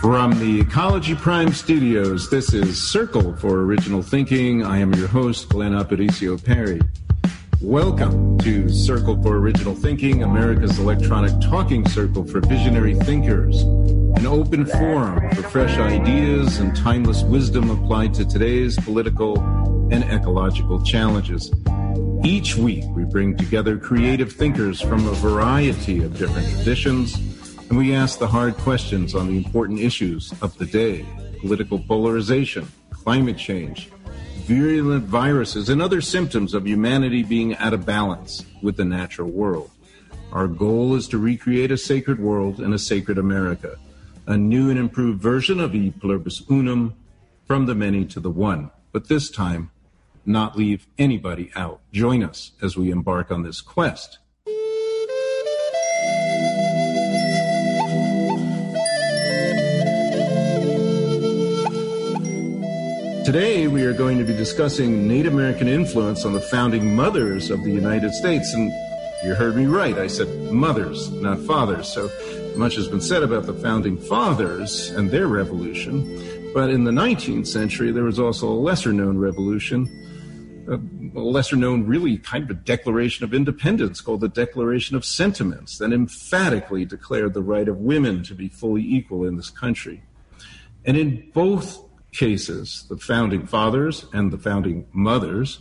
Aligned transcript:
From 0.00 0.38
the 0.38 0.60
Ecology 0.60 1.16
Prime 1.16 1.52
Studios, 1.52 2.30
this 2.30 2.54
is 2.54 2.80
Circle 2.80 3.34
for 3.34 3.62
Original 3.62 4.00
Thinking. 4.00 4.64
I 4.64 4.78
am 4.78 4.94
your 4.94 5.08
host, 5.08 5.48
Glenn 5.48 5.72
Aparicio 5.72 6.42
Perry. 6.42 6.80
Welcome 7.60 8.38
to 8.38 8.68
Circle 8.68 9.20
for 9.24 9.38
Original 9.38 9.74
Thinking, 9.74 10.22
America's 10.22 10.78
electronic 10.78 11.32
talking 11.40 11.86
circle 11.88 12.24
for 12.24 12.38
visionary 12.38 12.94
thinkers. 12.94 13.62
An 13.62 14.24
open 14.24 14.66
forum 14.66 15.28
for 15.34 15.42
fresh 15.42 15.76
ideas 15.78 16.60
and 16.60 16.76
timeless 16.76 17.24
wisdom 17.24 17.68
applied 17.68 18.14
to 18.14 18.24
today's 18.24 18.78
political 18.78 19.40
and 19.90 20.04
ecological 20.04 20.80
challenges. 20.80 21.50
Each 22.22 22.54
week, 22.54 22.84
we 22.90 23.02
bring 23.02 23.36
together 23.36 23.76
creative 23.76 24.32
thinkers 24.32 24.80
from 24.80 25.08
a 25.08 25.12
variety 25.14 26.04
of 26.04 26.16
different 26.16 26.48
traditions, 26.50 27.16
and 27.68 27.78
we 27.78 27.94
ask 27.94 28.18
the 28.18 28.26
hard 28.26 28.56
questions 28.58 29.14
on 29.14 29.26
the 29.26 29.36
important 29.36 29.80
issues 29.80 30.32
of 30.42 30.56
the 30.58 30.66
day 30.66 31.04
political 31.40 31.78
polarization, 31.78 32.66
climate 32.90 33.38
change, 33.38 33.90
virulent 34.44 35.04
viruses, 35.04 35.68
and 35.68 35.80
other 35.80 36.00
symptoms 36.00 36.54
of 36.54 36.66
humanity 36.66 37.22
being 37.22 37.54
out 37.56 37.72
of 37.72 37.86
balance 37.86 38.44
with 38.62 38.76
the 38.76 38.84
natural 38.84 39.30
world. 39.30 39.70
Our 40.32 40.48
goal 40.48 40.94
is 40.94 41.06
to 41.08 41.18
recreate 41.18 41.70
a 41.70 41.78
sacred 41.78 42.18
world 42.18 42.58
and 42.58 42.74
a 42.74 42.78
sacred 42.78 43.18
America, 43.18 43.78
a 44.26 44.36
new 44.36 44.68
and 44.68 44.78
improved 44.78 45.22
version 45.22 45.60
of 45.60 45.74
E 45.74 45.90
Pluribus 45.90 46.42
Unum, 46.50 46.94
from 47.46 47.66
the 47.66 47.74
many 47.74 48.04
to 48.04 48.20
the 48.20 48.30
one, 48.30 48.70
but 48.92 49.08
this 49.08 49.30
time, 49.30 49.70
not 50.26 50.58
leave 50.58 50.86
anybody 50.98 51.50
out. 51.56 51.80
Join 51.92 52.22
us 52.22 52.52
as 52.60 52.76
we 52.76 52.90
embark 52.90 53.30
on 53.30 53.42
this 53.42 53.62
quest. 53.62 54.18
Today, 63.28 63.68
we 63.68 63.84
are 63.84 63.92
going 63.92 64.16
to 64.16 64.24
be 64.24 64.32
discussing 64.32 65.06
Native 65.06 65.34
American 65.34 65.68
influence 65.68 66.24
on 66.24 66.32
the 66.32 66.40
founding 66.40 66.96
mothers 66.96 67.50
of 67.50 67.62
the 67.62 67.70
United 67.70 68.14
States. 68.14 68.54
And 68.54 68.72
you 69.22 69.34
heard 69.34 69.54
me 69.54 69.66
right. 69.66 69.98
I 69.98 70.06
said 70.06 70.50
mothers, 70.50 71.10
not 71.10 71.38
fathers. 71.40 71.88
So 71.88 72.10
much 72.56 72.76
has 72.76 72.88
been 72.88 73.02
said 73.02 73.22
about 73.22 73.44
the 73.44 73.52
founding 73.52 73.98
fathers 73.98 74.88
and 74.92 75.10
their 75.10 75.26
revolution. 75.26 76.52
But 76.54 76.70
in 76.70 76.84
the 76.84 76.90
19th 76.90 77.46
century, 77.46 77.92
there 77.92 78.04
was 78.04 78.18
also 78.18 78.48
a 78.48 78.56
lesser 78.56 78.94
known 78.94 79.18
revolution, 79.18 79.86
a 80.66 81.20
lesser 81.20 81.56
known, 81.56 81.84
really 81.84 82.16
kind 82.16 82.44
of 82.44 82.48
a 82.48 82.54
declaration 82.54 83.24
of 83.24 83.34
independence 83.34 84.00
called 84.00 84.22
the 84.22 84.30
Declaration 84.30 84.96
of 84.96 85.04
Sentiments 85.04 85.76
that 85.76 85.92
emphatically 85.92 86.86
declared 86.86 87.34
the 87.34 87.42
right 87.42 87.68
of 87.68 87.76
women 87.76 88.22
to 88.22 88.34
be 88.34 88.48
fully 88.48 88.80
equal 88.80 89.26
in 89.26 89.36
this 89.36 89.50
country. 89.50 90.02
And 90.86 90.96
in 90.96 91.30
both 91.34 91.84
cases, 92.12 92.84
the 92.88 92.96
founding 92.96 93.46
fathers 93.46 94.06
and 94.12 94.32
the 94.32 94.38
founding 94.38 94.86
mothers 94.92 95.60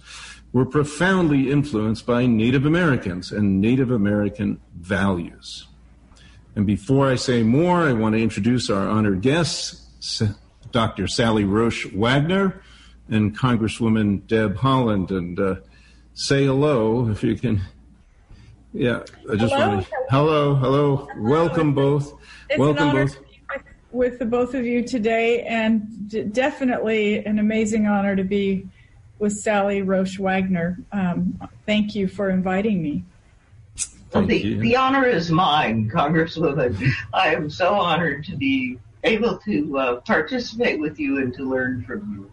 were 0.54 0.66
profoundly 0.66 1.52
influenced 1.52 2.06
by 2.06 2.26
Native 2.26 2.66
Americans 2.66 3.32
and 3.32 3.62
Native 3.62 3.92
American 3.92 4.60
values. 4.76 5.68
And 6.56 6.66
before 6.66 7.08
I 7.08 7.16
say 7.16 7.44
more, 7.44 7.84
I 7.84 7.94
want 7.94 8.16
to 8.16 8.22
introduce 8.22 8.70
our 8.70 8.88
honored 8.88 9.22
guests, 9.22 10.24
Dr. 10.72 11.08
Sally 11.08 11.44
Roesch 11.44 11.94
Wagner 11.94 12.62
and 13.10 13.38
Congresswoman 13.38 14.26
Deb 14.26 14.56
Haaland. 14.56 15.12
And 15.12 15.40
uh, 15.40 15.56
say 16.14 16.46
hello 16.46 17.10
if 17.10 17.24
you 17.24 17.36
can. 17.36 17.62
Yeah, 18.74 19.04
I 19.32 19.36
just 19.36 19.54
hello, 19.54 19.70
want 19.70 19.86
to. 19.86 19.92
Hello, 20.10 20.56
hello. 20.56 20.96
hello. 21.12 21.30
Welcome 21.30 21.74
both. 21.74 22.14
It's 22.50 22.60
Welcome 22.60 22.92
both 22.92 23.27
with 23.92 24.20
the 24.20 24.26
both 24.26 24.54
of 24.54 24.66
you 24.66 24.84
today, 24.84 25.42
and 25.42 26.10
d- 26.10 26.24
definitely 26.24 27.26
an 27.26 27.40
amazing 27.40 27.88
honor 27.88 28.16
to 28.16 28.24
be 28.24 28.68
with 29.20 29.34
Sally 29.34 29.82
Roesch 29.82 30.20
Wagner. 30.20 30.78
Um, 30.92 31.40
thank 31.66 31.96
you 31.96 32.08
for 32.08 32.30
inviting 32.30 32.82
me. 32.82 33.04
Well, 34.14 34.26
the, 34.26 34.58
the 34.60 34.76
honor 34.76 35.06
is 35.06 35.32
mine, 35.32 35.90
Congresswoman. 35.90 36.92
I 37.14 37.34
am 37.34 37.50
so 37.50 37.74
honored 37.74 38.26
to 38.26 38.36
be 38.36 38.80
able 39.04 39.38
to 39.40 39.78
uh, 39.78 39.96
participate 40.02 40.80
with 40.80 41.00
you 41.00 41.20
and 41.20 41.34
to 41.36 41.44
learn 41.44 41.84
from 41.84 42.14
you. 42.14 42.32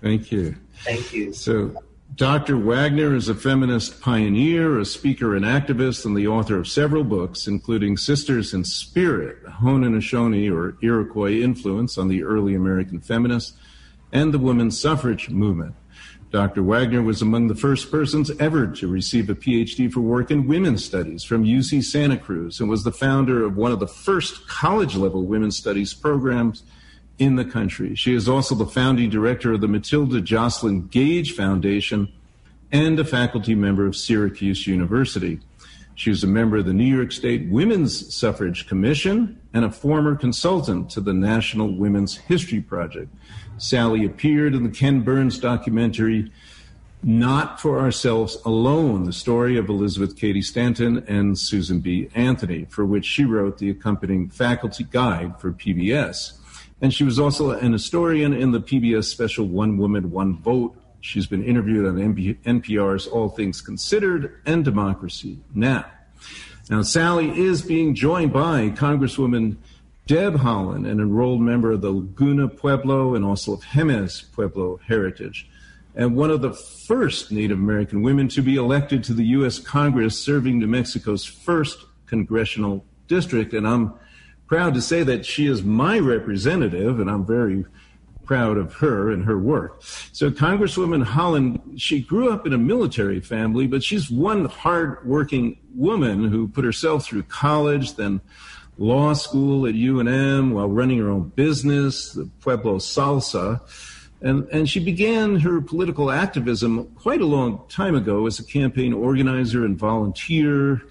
Thank 0.00 0.30
you. 0.30 0.54
Thank 0.84 1.12
you. 1.12 1.32
So, 1.32 1.74
Dr. 2.18 2.56
Wagner 2.56 3.14
is 3.14 3.28
a 3.28 3.34
feminist 3.34 4.00
pioneer, 4.00 4.80
a 4.80 4.84
speaker 4.84 5.36
and 5.36 5.44
activist, 5.44 6.04
and 6.04 6.16
the 6.16 6.26
author 6.26 6.58
of 6.58 6.66
several 6.66 7.04
books, 7.04 7.46
including 7.46 7.96
Sisters 7.96 8.52
in 8.52 8.64
Spirit, 8.64 9.44
Haudenosaunee 9.44 10.52
or 10.52 10.76
Iroquois 10.82 11.40
Influence 11.40 11.96
on 11.96 12.08
the 12.08 12.24
Early 12.24 12.56
American 12.56 12.98
Feminists, 12.98 13.56
and 14.10 14.34
the 14.34 14.38
Women's 14.40 14.80
Suffrage 14.80 15.30
Movement. 15.30 15.76
Dr. 16.32 16.60
Wagner 16.60 17.02
was 17.02 17.22
among 17.22 17.46
the 17.46 17.54
first 17.54 17.88
persons 17.88 18.32
ever 18.40 18.66
to 18.66 18.88
receive 18.88 19.30
a 19.30 19.36
PhD 19.36 19.90
for 19.90 20.00
work 20.00 20.32
in 20.32 20.48
women's 20.48 20.84
studies 20.84 21.22
from 21.22 21.44
UC 21.44 21.84
Santa 21.84 22.18
Cruz 22.18 22.58
and 22.58 22.68
was 22.68 22.82
the 22.82 22.90
founder 22.90 23.44
of 23.44 23.56
one 23.56 23.70
of 23.70 23.78
the 23.78 23.86
first 23.86 24.48
college 24.48 24.96
level 24.96 25.22
women's 25.22 25.56
studies 25.56 25.94
programs 25.94 26.64
in 27.18 27.36
the 27.36 27.44
country. 27.44 27.94
She 27.94 28.14
is 28.14 28.28
also 28.28 28.54
the 28.54 28.66
founding 28.66 29.10
director 29.10 29.52
of 29.52 29.60
the 29.60 29.68
Matilda 29.68 30.20
Joslyn 30.20 30.86
Gage 30.86 31.32
Foundation 31.32 32.12
and 32.70 32.98
a 32.98 33.04
faculty 33.04 33.54
member 33.54 33.86
of 33.86 33.96
Syracuse 33.96 34.66
University. 34.66 35.40
She 35.94 36.10
was 36.10 36.22
a 36.22 36.28
member 36.28 36.58
of 36.58 36.66
the 36.66 36.72
New 36.72 36.84
York 36.84 37.10
State 37.10 37.48
Women's 37.48 38.14
Suffrage 38.14 38.68
Commission 38.68 39.40
and 39.52 39.64
a 39.64 39.70
former 39.70 40.14
consultant 40.14 40.90
to 40.90 41.00
the 41.00 41.12
National 41.12 41.74
Women's 41.74 42.16
History 42.16 42.60
Project. 42.60 43.12
Sally 43.56 44.04
appeared 44.04 44.54
in 44.54 44.62
the 44.62 44.70
Ken 44.70 45.00
Burns 45.00 45.40
documentary 45.40 46.30
Not 47.02 47.60
for 47.60 47.80
Ourselves 47.80 48.38
Alone, 48.44 49.04
the 49.04 49.12
story 49.12 49.58
of 49.58 49.68
Elizabeth 49.68 50.16
Cady 50.16 50.40
Stanton 50.40 51.04
and 51.08 51.36
Susan 51.36 51.80
B. 51.80 52.08
Anthony, 52.14 52.66
for 52.66 52.86
which 52.86 53.04
she 53.04 53.24
wrote 53.24 53.58
the 53.58 53.70
accompanying 53.70 54.28
faculty 54.28 54.84
guide 54.84 55.40
for 55.40 55.50
PBS. 55.50 56.38
And 56.80 56.94
she 56.94 57.04
was 57.04 57.18
also 57.18 57.50
an 57.50 57.72
historian 57.72 58.32
in 58.32 58.52
the 58.52 58.60
PBS 58.60 59.04
special 59.04 59.46
One 59.46 59.78
Woman, 59.78 60.10
One 60.10 60.36
Vote. 60.38 60.76
She's 61.00 61.26
been 61.26 61.44
interviewed 61.44 61.86
on 61.86 61.96
NPR's 61.96 63.06
All 63.06 63.28
Things 63.28 63.60
Considered 63.60 64.40
and 64.46 64.64
Democracy 64.64 65.38
Now! 65.54 65.86
Now, 66.70 66.82
Sally 66.82 67.30
is 67.38 67.62
being 67.62 67.94
joined 67.94 68.32
by 68.32 68.68
Congresswoman 68.70 69.56
Deb 70.06 70.34
Haaland, 70.34 70.88
an 70.88 71.00
enrolled 71.00 71.40
member 71.40 71.72
of 71.72 71.80
the 71.80 71.90
Laguna 71.90 72.46
Pueblo 72.46 73.14
and 73.14 73.24
also 73.24 73.54
of 73.54 73.62
Jemez 73.62 74.30
Pueblo 74.32 74.78
heritage, 74.86 75.48
and 75.94 76.14
one 76.14 76.30
of 76.30 76.42
the 76.42 76.52
first 76.52 77.32
Native 77.32 77.58
American 77.58 78.02
women 78.02 78.28
to 78.28 78.42
be 78.42 78.56
elected 78.56 79.02
to 79.04 79.14
the 79.14 79.24
U.S. 79.24 79.58
Congress, 79.58 80.18
serving 80.18 80.58
New 80.58 80.66
Mexico's 80.66 81.24
first 81.24 81.86
congressional 82.06 82.84
district. 83.06 83.52
And 83.52 83.66
I'm 83.66 83.94
proud 84.48 84.74
to 84.74 84.82
say 84.82 85.04
that 85.04 85.24
she 85.24 85.46
is 85.46 85.62
my 85.62 85.98
representative, 85.98 86.98
and 86.98 87.08
I'm 87.08 87.24
very 87.24 87.64
proud 88.24 88.58
of 88.58 88.74
her 88.74 89.10
and 89.10 89.24
her 89.24 89.38
work. 89.38 89.82
So, 90.12 90.30
Congresswoman 90.30 91.04
Haaland, 91.04 91.60
she 91.76 92.00
grew 92.00 92.30
up 92.30 92.46
in 92.46 92.52
a 92.52 92.58
military 92.58 93.20
family, 93.20 93.66
but 93.66 93.82
she's 93.82 94.10
one 94.10 94.46
hardworking 94.46 95.58
woman 95.74 96.28
who 96.28 96.48
put 96.48 96.64
herself 96.64 97.06
through 97.06 97.22
college, 97.24 97.94
then 97.94 98.20
law 98.78 99.12
school 99.12 99.66
at 99.66 99.74
UNM 99.74 100.52
while 100.52 100.68
running 100.68 100.98
her 100.98 101.08
own 101.08 101.28
business, 101.30 102.12
the 102.12 102.28
Pueblo 102.40 102.78
Salsa. 102.78 103.60
And, 104.20 104.48
and 104.48 104.68
she 104.68 104.80
began 104.80 105.36
her 105.40 105.60
political 105.60 106.10
activism 106.10 106.86
quite 106.96 107.20
a 107.20 107.26
long 107.26 107.62
time 107.68 107.94
ago 107.94 108.26
as 108.26 108.38
a 108.38 108.44
campaign 108.44 108.92
organizer 108.92 109.64
and 109.64 109.78
volunteer. 109.78 110.82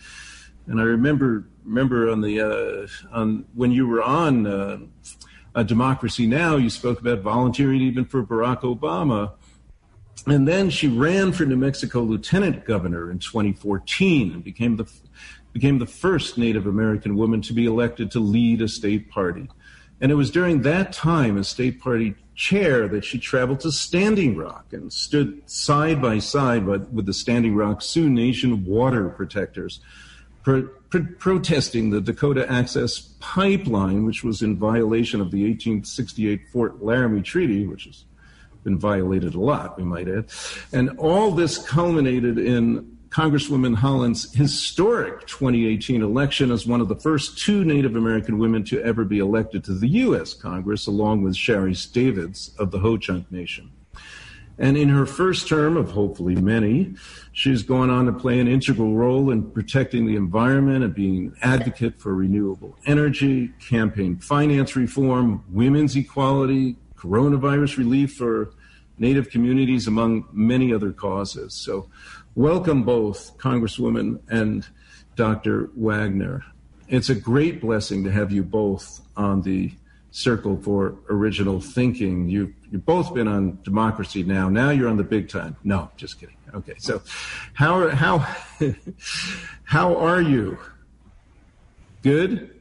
And 0.68 0.80
I 0.80 0.84
remember 0.84 1.48
remember 1.64 2.10
on 2.10 2.22
the 2.22 2.42
uh, 2.42 2.88
on 3.12 3.46
when 3.54 3.72
you 3.72 3.88
were 3.88 4.02
on 4.02 4.46
uh, 4.48 5.64
Democracy 5.64 6.28
Now, 6.28 6.56
you 6.56 6.70
spoke 6.70 7.00
about 7.02 7.20
volunteering 7.20 7.82
even 7.82 8.06
for 8.06 8.24
Barack 8.24 8.62
Obama. 8.62 9.34
And 10.26 10.48
then 10.48 10.70
she 10.70 10.88
ran 10.88 11.32
for 11.32 11.46
New 11.46 11.56
Mexico 11.56 12.02
lieutenant 12.02 12.66
governor 12.66 13.10
in 13.10 13.20
2014 13.20 14.34
and 14.34 14.44
became 14.44 14.76
the 14.76 14.92
became 15.54 15.80
the 15.80 15.86
first 15.86 16.38
Native 16.38 16.68
American 16.68 17.16
woman 17.16 17.42
to 17.42 17.54
be 17.54 17.66
elected 17.66 18.12
to 18.12 18.20
lead 18.20 18.62
a 18.62 18.68
state 18.68 19.10
party. 19.10 19.50
And 20.00 20.12
it 20.12 20.16
was 20.16 20.30
during 20.30 20.62
that 20.62 20.94
time 20.94 21.38
as 21.38 21.48
state 21.48 21.80
party 21.80 22.16
chair 22.36 22.88
that 22.88 23.04
she 23.04 23.18
traveled 23.18 23.62
to 23.62 23.72
Standing 23.72 24.38
Rock 24.38 24.72
and 24.72 24.94
stood 24.94 25.50
side 25.50 26.00
by 26.00 26.20
side 26.20 26.66
with 26.66 27.08
the 27.08 27.14
Standing 27.14 27.56
Rock 27.56 27.82
Sioux 27.82 28.10
Nation 28.10 28.64
water 28.66 29.10
protectors 29.10 29.80
pro- 30.48 30.70
pro- 30.90 31.06
protesting 31.20 31.90
the 31.90 32.00
Dakota 32.00 32.50
Access 32.50 33.00
Pipeline, 33.20 34.06
which 34.06 34.24
was 34.24 34.42
in 34.42 34.58
violation 34.58 35.20
of 35.20 35.30
the 35.30 35.44
1868 35.44 36.48
Fort 36.54 36.82
Laramie 36.82 37.22
Treaty, 37.22 37.68
which 37.68 37.84
has 37.84 38.06
been 38.64 38.80
violated 38.80 39.36
a 39.36 39.40
lot, 39.42 39.78
we 39.78 39.84
might 39.84 40.08
add. 40.08 40.30
And 40.72 40.92
all 41.00 41.32
this 41.32 41.58
culminated 41.58 42.40
in 42.40 42.98
Congresswoman 43.10 43.76
Haaland's 43.76 44.34
historic 44.34 45.28
2018 45.28 46.02
election 46.02 46.50
as 46.50 46.66
one 46.66 46.80
of 46.80 46.88
the 46.88 46.96
first 46.96 47.38
two 47.38 47.66
Native 47.66 47.98
American 47.98 48.38
women 48.38 48.64
to 48.66 48.82
ever 48.82 49.04
be 49.04 49.20
elected 49.20 49.66
to 49.66 49.74
the 49.74 49.90
U.S. 50.06 50.34
Congress, 50.34 50.88
along 50.88 51.24
with 51.24 51.36
Sharice 51.36 51.92
Davids 51.92 52.56
of 52.58 52.72
the 52.72 52.80
Ho 52.80 52.96
Chunk 52.96 53.30
Nation. 53.34 53.70
And 54.60 54.76
in 54.76 54.90
her 54.90 55.06
first 55.06 55.48
term 55.48 55.78
of 55.78 55.92
hopefully 55.92 56.36
many, 56.36 56.96
she's 57.32 57.62
gone 57.62 57.90
on 57.90 58.06
to 58.08 58.14
play 58.14 58.40
an 58.40 58.48
integral 58.48 58.96
role 58.96 59.30
in 59.30 59.52
protecting 59.52 60.08
the 60.08 60.16
environment 60.16 60.84
and 60.84 60.96
being 60.96 61.28
an 61.28 61.36
advocate 61.42 62.00
for 62.00 62.16
renewable 62.16 62.76
energy, 62.86 63.50
campaign 63.60 64.18
finance 64.18 64.76
reform, 64.76 65.44
women's 65.50 65.96
equality, 65.96 66.76
coronavirus 66.96 67.78
relief 67.78 68.16
for 68.16 68.52
Native 69.00 69.30
communities, 69.30 69.86
among 69.86 70.28
many 70.32 70.74
other 70.74 70.92
causes. 70.92 71.54
So, 71.54 71.88
welcome 72.34 72.82
both, 72.82 73.38
Congresswoman 73.38 74.20
and 74.28 74.66
Dr. 75.16 75.70
Wagner. 75.76 76.44
It's 76.88 77.10
a 77.10 77.16
great 77.16 77.62
blessing 77.62 78.04
to 78.06 78.12
have 78.12 78.32
you 78.32 78.42
both 78.42 79.02
on 79.16 79.44
the 79.44 79.72
Circle 80.18 80.58
for 80.64 80.96
Original 81.10 81.62
Thinking. 81.62 82.28
You, 82.28 82.52
you've 82.72 82.88
both 82.88 83.14
been 83.14 83.28
on 83.28 83.60
Democracy 83.62 84.24
Now! 84.24 84.50
Now 84.50 84.72
you're 84.72 84.90
on 84.90 84.98
the 84.98 85.04
big 85.04 85.30
time. 85.30 85.56
No, 85.64 85.92
just 85.96 86.20
kidding. 86.20 86.36
Okay, 86.56 86.74
so 86.80 87.04
how, 87.54 87.90
how, 87.90 88.18
how 89.64 89.96
are 89.98 90.20
you? 90.20 90.58
Good? 92.02 92.60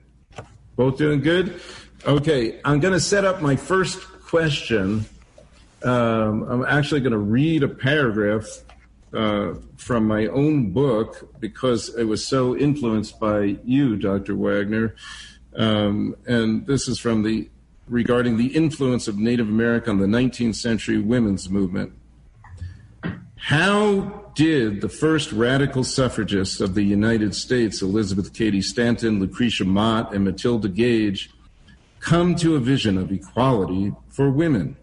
Both 0.77 0.99
doing 0.99 1.23
good? 1.23 1.59
Okay, 2.05 2.61
I'm 2.63 2.79
going 2.79 2.93
to 2.93 3.01
set 3.01 3.25
up 3.25 3.41
my 3.41 3.57
first 3.57 4.03
question. 4.03 5.07
Um, 5.83 6.43
I'm 6.43 6.65
actually 6.67 7.01
going 7.01 7.13
to 7.13 7.19
read 7.19 7.63
a 7.63 7.69
paragraph 7.69 8.47
uh, 9.15 9.55
from 9.79 10.07
my 10.07 10.27
own 10.27 10.73
book 10.73 11.41
because 11.41 11.89
it 11.97 12.05
was 12.05 12.23
so 12.23 12.55
influenced 12.55 13.19
by 13.19 13.57
you, 13.65 13.97
Dr. 13.97 14.37
Wagner. 14.37 14.95
Um, 15.57 16.15
and 16.27 16.67
this 16.67 16.87
is 16.87 16.99
from 16.99 17.23
the 17.23 17.49
regarding 17.89 18.37
the 18.37 18.49
influence 18.49 19.09
of 19.09 19.19
Native 19.19 19.49
America 19.49 19.91
on 19.91 19.99
the 19.99 20.07
19th 20.07 20.57
century 20.57 20.99
women's 20.99 21.49
movement. 21.49 21.93
How 23.37 24.25
did 24.35 24.81
the 24.81 24.89
first 24.89 25.31
radical 25.31 25.85
suffragists 25.85 26.61
of 26.61 26.75
the 26.75 26.83
United 26.83 27.35
States, 27.35 27.81
Elizabeth 27.81 28.35
Cady 28.35 28.61
Stanton, 28.61 29.21
Lucretia 29.21 29.65
Mott, 29.65 30.13
and 30.13 30.25
Matilda 30.25 30.69
Gage, 30.69 31.31
come 32.01 32.35
to 32.37 32.57
a 32.57 32.61
vision 32.61 32.99
of 32.99 33.13
equality 33.13 33.95
for 34.09 34.31
women? 34.31 34.77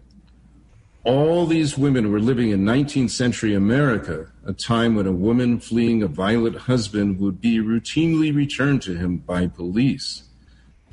All 1.04 1.44
these 1.44 1.76
women 1.76 2.10
were 2.10 2.20
living 2.20 2.50
in 2.50 2.64
19th 2.64 3.10
century 3.10 3.54
America, 3.54 4.32
a 4.46 4.54
time 4.54 4.94
when 4.94 5.06
a 5.06 5.12
woman 5.12 5.60
fleeing 5.60 6.02
a 6.02 6.08
violent 6.08 6.56
husband 6.56 7.20
would 7.20 7.42
be 7.42 7.58
routinely 7.58 8.34
returned 8.34 8.80
to 8.82 8.96
him 8.96 9.18
by 9.18 9.46
police 9.46 10.23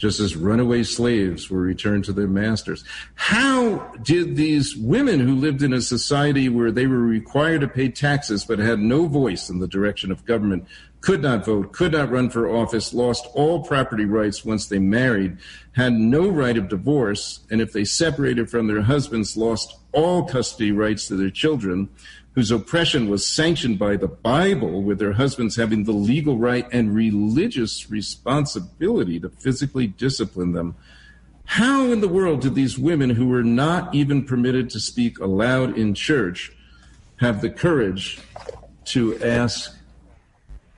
just 0.02 0.20
as 0.20 0.36
runaway 0.36 0.82
slaves 0.82 1.48
were 1.48 1.62
returned 1.62 2.04
to 2.04 2.12
their 2.12 2.28
masters. 2.28 2.84
How 3.14 3.78
did 4.02 4.36
these 4.36 4.76
women 4.76 5.20
who 5.20 5.36
lived 5.36 5.62
in 5.62 5.74
a 5.74 5.82
society 5.82 6.50
where 6.50 6.72
they 6.72 6.88
were 6.88 6.98
required 6.98 7.62
to 7.62 7.68
pay 7.68 7.90
taxes 7.90 8.44
but 8.44 8.58
had 8.58 8.80
no 8.80 9.06
voice 9.06 9.48
in 9.48 9.60
the 9.60 9.68
direction 9.68 10.12
of 10.12 10.26
government, 10.26 10.66
could 11.02 11.22
not 11.22 11.46
vote, 11.46 11.72
could 11.72 11.92
not 11.92 12.10
run 12.10 12.32
for 12.32 12.50
office, 12.50 12.96
lost 12.96 13.28
all 13.36 13.64
property 13.64 14.06
rights 14.06 14.44
once 14.44 14.66
they 14.66 14.80
married, 14.80 15.38
had 15.74 15.94
no 15.94 16.28
right 16.28 16.58
of 16.58 16.68
divorce, 16.68 17.42
and 17.52 17.62
if 17.62 17.72
they 17.72 17.86
separated 17.86 18.50
from 18.50 18.66
their 18.66 18.82
husbands, 18.82 19.38
lost 19.38 19.78
all 19.92 20.24
custody 20.24 20.72
rights 20.72 21.08
to 21.08 21.16
their 21.16 21.30
children, 21.30 21.88
whose 22.34 22.52
oppression 22.52 23.10
was 23.10 23.28
sanctioned 23.28 23.78
by 23.78 23.98
the 23.98 24.08
Bible, 24.08 24.84
with 24.84 25.00
their 25.00 25.14
husbands 25.14 25.58
having 25.58 25.84
the 25.84 25.92
legal 25.92 26.38
right 26.38 26.66
and 26.72 26.96
religious 26.96 27.92
responsibility 27.92 29.20
to 29.20 29.30
physically 29.30 29.88
discipline 29.88 30.54
them. 30.54 30.76
How 31.46 31.92
in 31.92 32.00
the 32.00 32.08
world 32.08 32.42
did 32.42 32.56
these 32.56 32.80
women 32.80 33.10
who 33.10 33.28
were 33.28 33.44
not 33.44 33.94
even 33.94 34.24
permitted 34.24 34.70
to 34.70 34.80
speak 34.80 35.20
aloud 35.20 35.78
in 35.78 35.94
church 35.94 36.54
have 37.18 37.42
the 37.42 37.50
courage 37.50 38.20
to 38.86 39.22
ask 39.22 39.76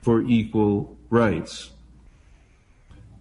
for 0.02 0.22
equal 0.22 0.96
rights? 1.08 1.70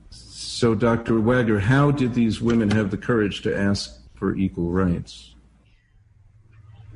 So, 0.09 0.73
Dr. 0.73 1.19
Wagner, 1.19 1.59
how 1.59 1.91
did 1.91 2.15
these 2.15 2.41
women 2.41 2.71
have 2.71 2.89
the 2.89 2.97
courage 2.97 3.41
to 3.43 3.55
ask 3.55 3.99
for 4.15 4.35
equal 4.35 4.69
rights? 4.71 5.32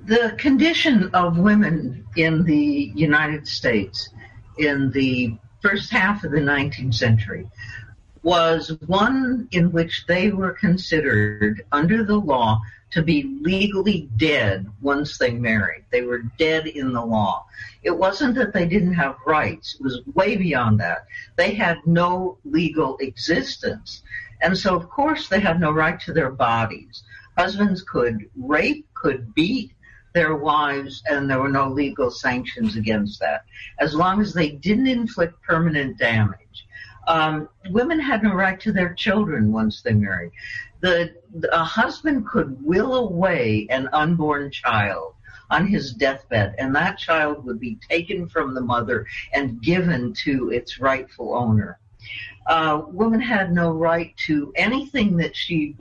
The 0.08 0.34
condition 0.38 1.10
of 1.14 1.38
women 1.38 2.08
in 2.16 2.46
the 2.46 2.94
United 2.96 3.46
States 3.46 4.08
in 4.58 4.90
the 4.92 5.36
first 5.62 5.92
half 5.92 6.24
of 6.24 6.32
the 6.32 6.40
19th 6.40 6.94
century 6.94 7.46
was 8.24 8.72
one 8.86 9.50
in 9.52 9.70
which 9.74 10.06
they 10.08 10.32
were 10.32 10.54
considered 10.54 11.62
under 11.74 12.06
the 12.06 12.16
law 12.16 12.62
to 12.90 13.02
be 13.02 13.38
legally 13.42 14.10
dead 14.16 14.66
once 14.80 15.18
they 15.18 15.32
married. 15.32 15.84
They 15.92 16.04
were 16.04 16.24
dead 16.40 16.68
in 16.68 16.94
the 16.94 17.06
law. 17.06 17.46
It 17.84 17.92
wasn't 17.92 18.36
that 18.36 18.54
they 18.54 18.66
didn't 18.66 18.94
have 18.94 19.18
rights. 19.26 19.76
It 19.76 19.84
was 19.84 20.00
way 20.16 20.38
beyond 20.38 20.80
that. 20.80 21.06
They 21.36 21.54
had 21.54 21.86
no 21.86 22.38
legal 22.46 22.96
existence. 23.00 24.04
And 24.42 24.58
so 24.58 24.74
of 24.74 24.90
course 24.90 25.28
they 25.28 25.42
had 25.42 25.60
no 25.60 25.72
right 25.72 26.00
to 26.02 26.14
their 26.14 26.32
bodies. 26.32 27.04
Husbands 27.38 27.82
could 27.82 28.30
rape, 28.38 28.88
could 28.94 29.36
beat, 29.36 29.74
their 30.14 30.36
wives 30.36 31.04
and 31.10 31.30
there 31.30 31.40
were 31.40 31.50
no 31.50 31.70
legal 31.70 32.10
sanctions 32.10 32.76
against 32.76 33.20
that. 33.20 33.44
As 33.80 33.94
long 33.94 34.22
as 34.22 34.34
they 34.34 34.50
didn't 34.50 34.88
inflict 34.88 35.42
permanent 35.44 35.98
damage. 35.98 36.66
Um, 37.08 37.48
women 37.70 38.00
had 38.00 38.22
no 38.24 38.34
right 38.34 38.60
to 38.60 38.74
their 38.74 38.94
children 38.94 39.52
once 39.54 39.82
they 39.82 39.94
married. 39.94 40.32
The, 40.82 41.16
a 41.52 41.64
husband 41.64 42.28
could 42.28 42.64
will 42.64 42.96
away 42.96 43.68
an 43.70 43.88
unborn 43.94 44.52
child 44.52 45.14
on 45.50 45.66
his 45.66 45.94
deathbed, 45.94 46.56
and 46.58 46.76
that 46.76 46.98
child 46.98 47.46
would 47.46 47.60
be 47.60 47.80
taken 47.90 48.28
from 48.28 48.54
the 48.54 48.62
mother 48.62 49.08
and 49.34 49.62
given 49.62 50.14
to 50.26 50.50
its 50.52 50.80
rightful 50.80 51.34
owner. 51.34 51.80
Uh, 52.46 52.82
woman 52.88 53.22
had 53.22 53.54
no 53.54 53.72
right 53.72 54.16
to 54.18 54.52
anything 54.56 55.18
that 55.18 55.36
she 55.36 55.74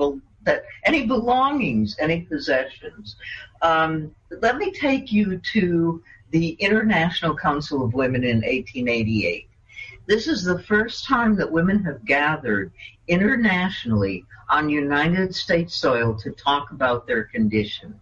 that 0.47 0.65
any 0.85 1.07
belongings, 1.07 1.97
any 2.01 2.23
possessions. 2.23 3.17
Um, 3.61 4.15
let 4.41 4.57
me 4.57 4.73
take 4.73 5.13
you 5.13 5.39
to 5.53 6.03
the 6.31 6.51
International 6.53 7.37
Council 7.37 7.85
of 7.85 7.93
Women 7.93 8.25
in 8.25 8.37
1888. 8.37 9.49
This 10.07 10.27
is 10.29 10.45
the 10.45 10.63
first 10.63 11.05
time 11.05 11.37
that 11.37 11.51
women 11.51 11.83
have 11.85 12.05
gathered 12.05 12.73
internationally 13.09 14.25
on 14.49 14.71
United 14.71 15.35
States 15.35 15.75
soil 15.75 16.15
to 16.15 16.31
talk 16.31 16.71
about 16.71 17.07
their 17.07 17.25
condition. 17.25 18.01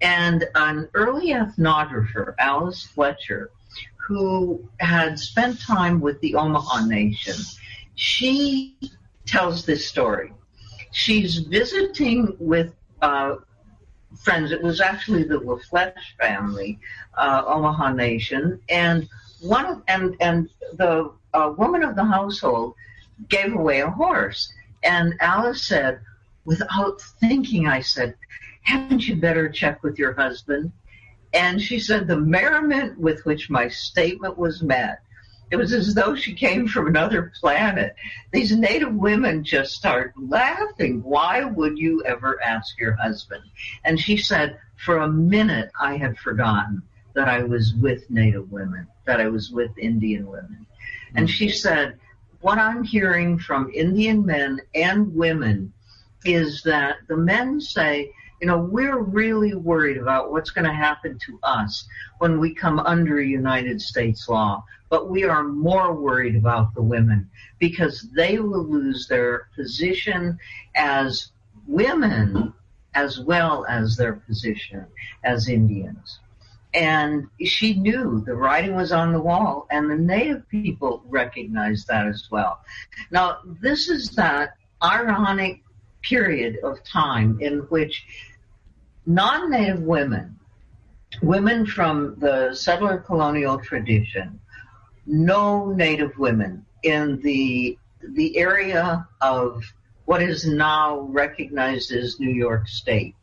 And 0.00 0.44
an 0.54 0.88
early 0.94 1.28
ethnographer, 1.28 2.34
Alice 2.38 2.84
Fletcher, 2.84 3.50
who 3.96 4.66
had 4.80 5.18
spent 5.18 5.60
time 5.60 6.00
with 6.00 6.18
the 6.20 6.34
Omaha 6.34 6.86
Nation, 6.86 7.36
she 7.94 8.76
tells 9.26 9.64
this 9.64 9.86
story 9.86 10.32
she's 10.94 11.38
visiting 11.38 12.34
with 12.38 12.72
uh, 13.02 13.36
friends. 14.22 14.52
It 14.52 14.62
was 14.62 14.80
actually 14.80 15.24
the 15.24 15.38
La 15.38 15.56
Flesche 15.56 16.16
family, 16.18 16.78
uh, 17.18 17.42
Omaha 17.46 17.92
Nation, 17.92 18.60
and 18.70 19.06
one 19.40 19.66
of, 19.66 19.82
and 19.88 20.16
and 20.20 20.48
the 20.74 21.12
uh, 21.34 21.52
woman 21.58 21.82
of 21.82 21.96
the 21.96 22.04
household 22.04 22.74
gave 23.28 23.52
away 23.52 23.80
a 23.80 23.90
horse, 23.90 24.52
and 24.82 25.14
Alice 25.20 25.66
said, 25.66 26.00
without 26.44 27.02
thinking, 27.20 27.66
I 27.66 27.80
said, 27.80 28.14
"Haven't 28.62 29.06
you 29.06 29.16
better 29.16 29.48
check 29.48 29.82
with 29.82 29.98
your 29.98 30.14
husband?" 30.14 30.72
And 31.34 31.60
she 31.60 31.80
said 31.80 32.06
the 32.06 32.16
merriment 32.16 32.98
with 32.98 33.24
which 33.26 33.50
my 33.50 33.66
statement 33.66 34.38
was 34.38 34.62
met 34.62 35.00
it 35.54 35.58
was 35.58 35.72
as 35.72 35.94
though 35.94 36.16
she 36.16 36.34
came 36.34 36.66
from 36.66 36.88
another 36.88 37.32
planet. 37.38 37.94
These 38.32 38.56
native 38.56 38.92
women 38.92 39.44
just 39.44 39.74
start 39.74 40.12
laughing. 40.18 41.00
Why 41.04 41.44
would 41.44 41.78
you 41.78 42.02
ever 42.02 42.42
ask 42.42 42.76
your 42.76 42.94
husband? 42.94 43.44
And 43.84 44.00
she 44.00 44.16
said, 44.16 44.58
for 44.84 44.98
a 44.98 45.08
minute, 45.08 45.70
I 45.80 45.96
had 45.96 46.18
forgotten 46.18 46.82
that 47.14 47.28
I 47.28 47.44
was 47.44 47.72
with 47.74 48.10
native 48.10 48.50
women, 48.50 48.88
that 49.06 49.20
I 49.20 49.28
was 49.28 49.52
with 49.52 49.70
Indian 49.78 50.26
women. 50.26 50.66
And 51.14 51.30
she 51.30 51.46
mm-hmm. 51.46 51.54
said, 51.54 52.00
what 52.40 52.58
I'm 52.58 52.82
hearing 52.82 53.38
from 53.38 53.70
Indian 53.72 54.26
men 54.26 54.60
and 54.74 55.14
women 55.14 55.72
is 56.24 56.64
that 56.64 56.96
the 57.06 57.16
men 57.16 57.60
say, 57.60 58.10
you 58.40 58.48
know, 58.48 58.58
we're 58.58 58.98
really 58.98 59.54
worried 59.54 59.98
about 59.98 60.32
what's 60.32 60.50
going 60.50 60.66
to 60.66 60.74
happen 60.74 61.16
to 61.26 61.38
us 61.44 61.86
when 62.18 62.40
we 62.40 62.52
come 62.52 62.80
under 62.80 63.20
United 63.20 63.80
States 63.80 64.28
law 64.28 64.64
but 64.94 65.10
we 65.10 65.24
are 65.24 65.42
more 65.42 65.92
worried 65.92 66.36
about 66.36 66.72
the 66.72 66.80
women 66.80 67.28
because 67.58 68.02
they 68.14 68.38
will 68.38 68.62
lose 68.62 69.08
their 69.08 69.48
position 69.56 70.38
as 70.76 71.32
women 71.66 72.52
as 72.94 73.18
well 73.18 73.66
as 73.68 73.96
their 73.96 74.12
position 74.12 74.86
as 75.24 75.48
Indians. 75.48 76.20
And 76.74 77.26
she 77.44 77.74
knew 77.74 78.22
the 78.24 78.36
writing 78.36 78.76
was 78.76 78.92
on 78.92 79.12
the 79.12 79.20
wall, 79.20 79.66
and 79.68 79.90
the 79.90 79.96
native 79.96 80.48
people 80.48 81.02
recognized 81.08 81.88
that 81.88 82.06
as 82.06 82.28
well. 82.30 82.60
Now, 83.10 83.38
this 83.60 83.88
is 83.88 84.10
that 84.10 84.50
ironic 84.80 85.60
period 86.02 86.58
of 86.62 86.84
time 86.84 87.38
in 87.40 87.58
which 87.62 88.06
non 89.06 89.50
native 89.50 89.80
women, 89.80 90.38
women 91.20 91.66
from 91.66 92.14
the 92.20 92.54
settler 92.54 92.98
colonial 92.98 93.58
tradition, 93.58 94.38
no 95.06 95.72
native 95.72 96.16
women 96.18 96.64
in 96.82 97.20
the 97.22 97.78
the 98.00 98.36
area 98.36 99.08
of 99.20 99.62
what 100.04 100.22
is 100.22 100.46
now 100.46 101.00
recognized 101.00 101.90
as 101.92 102.20
New 102.20 102.30
York 102.30 102.68
State. 102.68 103.14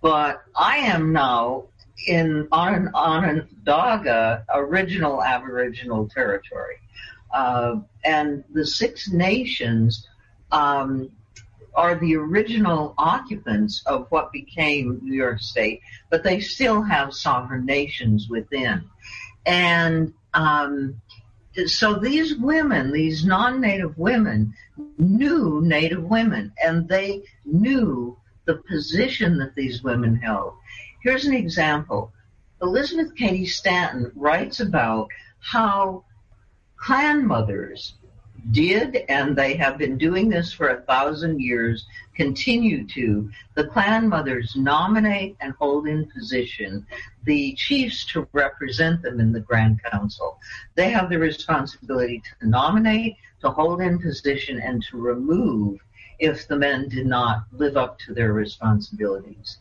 But 0.00 0.42
I 0.54 0.78
am 0.78 1.12
now 1.12 1.64
in 2.06 2.48
on 2.52 2.90
Onondaga, 2.94 4.44
original 4.54 5.22
Aboriginal 5.22 6.08
territory, 6.08 6.76
uh, 7.32 7.76
and 8.04 8.44
the 8.52 8.66
Six 8.66 9.10
Nations 9.10 10.06
um, 10.52 11.10
are 11.74 11.96
the 11.96 12.14
original 12.16 12.94
occupants 12.98 13.82
of 13.86 14.06
what 14.10 14.30
became 14.30 15.00
New 15.02 15.14
York 15.14 15.40
State, 15.40 15.80
but 16.10 16.22
they 16.22 16.38
still 16.38 16.82
have 16.82 17.12
sovereign 17.12 17.64
nations 17.64 18.28
within, 18.28 18.84
and 19.46 20.12
um, 20.34 21.00
so 21.66 21.94
these 21.94 22.36
women, 22.36 22.92
these 22.92 23.24
non-native 23.24 23.96
women, 23.96 24.54
knew 24.98 25.60
native 25.62 26.04
women 26.04 26.52
and 26.62 26.88
they 26.88 27.22
knew 27.44 28.16
the 28.44 28.56
position 28.68 29.38
that 29.38 29.54
these 29.54 29.82
women 29.82 30.16
held. 30.16 30.54
Here's 31.02 31.26
an 31.26 31.34
example. 31.34 32.12
Elizabeth 32.62 33.14
Cady 33.14 33.46
Stanton 33.46 34.10
writes 34.14 34.60
about 34.60 35.08
how 35.40 36.04
clan 36.76 37.26
mothers 37.26 37.94
did, 38.52 38.96
and 39.08 39.36
they 39.36 39.54
have 39.54 39.78
been 39.78 39.96
doing 39.96 40.28
this 40.28 40.52
for 40.52 40.68
a 40.68 40.82
thousand 40.82 41.40
years, 41.40 41.86
continue 42.14 42.86
to, 42.88 43.30
the 43.54 43.66
clan 43.68 44.08
mothers 44.08 44.54
nominate 44.56 45.36
and 45.40 45.54
hold 45.54 45.86
in 45.88 46.10
position 46.10 46.86
the 47.24 47.54
chiefs 47.54 48.04
to 48.12 48.28
represent 48.32 49.02
them 49.02 49.20
in 49.20 49.32
the 49.32 49.40
Grand 49.40 49.82
Council. 49.84 50.38
They 50.74 50.90
have 50.90 51.08
the 51.08 51.18
responsibility 51.18 52.22
to 52.40 52.48
nominate, 52.48 53.16
to 53.40 53.50
hold 53.50 53.80
in 53.80 53.98
position, 53.98 54.60
and 54.60 54.82
to 54.90 54.98
remove 54.98 55.80
if 56.18 56.46
the 56.46 56.56
men 56.56 56.88
did 56.88 57.06
not 57.06 57.44
live 57.52 57.76
up 57.76 57.98
to 58.00 58.14
their 58.14 58.32
responsibilities. 58.32 59.58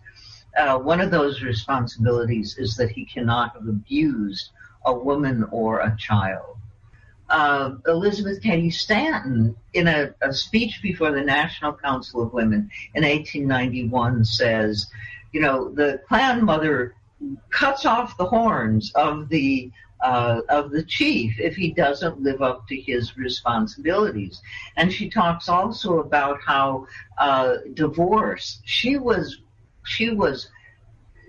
Uh, 0.57 0.77
one 0.77 1.01
of 1.01 1.09
those 1.09 1.41
responsibilities 1.41 2.57
is 2.57 2.75
that 2.75 2.91
he 2.91 3.05
cannot 3.05 3.53
have 3.53 3.67
abused 3.67 4.51
a 4.85 4.93
woman 4.93 5.45
or 5.51 5.79
a 5.79 5.95
child 5.97 6.52
uh, 7.33 7.77
Elizabeth 7.87 8.41
Cady 8.43 8.69
Stanton, 8.69 9.55
in 9.73 9.87
a, 9.87 10.13
a, 10.21 10.31
speech 10.31 10.81
before 10.83 11.11
the 11.11 11.21
National 11.21 11.73
Council 11.73 12.21
of 12.21 12.31
Women 12.31 12.69
in 12.93 13.03
1891, 13.03 14.23
says, 14.23 14.85
you 15.31 15.41
know, 15.41 15.69
the 15.69 15.99
clan 16.07 16.45
mother 16.45 16.93
cuts 17.49 17.87
off 17.87 18.15
the 18.17 18.25
horns 18.25 18.91
of 18.93 19.29
the 19.29 19.71
uh, 20.01 20.41
of 20.49 20.69
the 20.69 20.83
chief 20.83 21.39
if 21.39 21.55
he 21.55 21.71
doesn't 21.71 22.21
live 22.21 22.43
up 22.43 22.67
to 22.67 22.79
his 22.79 23.17
responsibilities. 23.17 24.39
And 24.77 24.93
she 24.93 25.09
talks 25.09 25.49
also 25.49 25.99
about 25.99 26.39
how 26.45 26.85
uh, 27.17 27.55
divorce. 27.73 28.61
She 28.63 28.97
was 28.97 29.39
she 29.85 30.11
was 30.11 30.49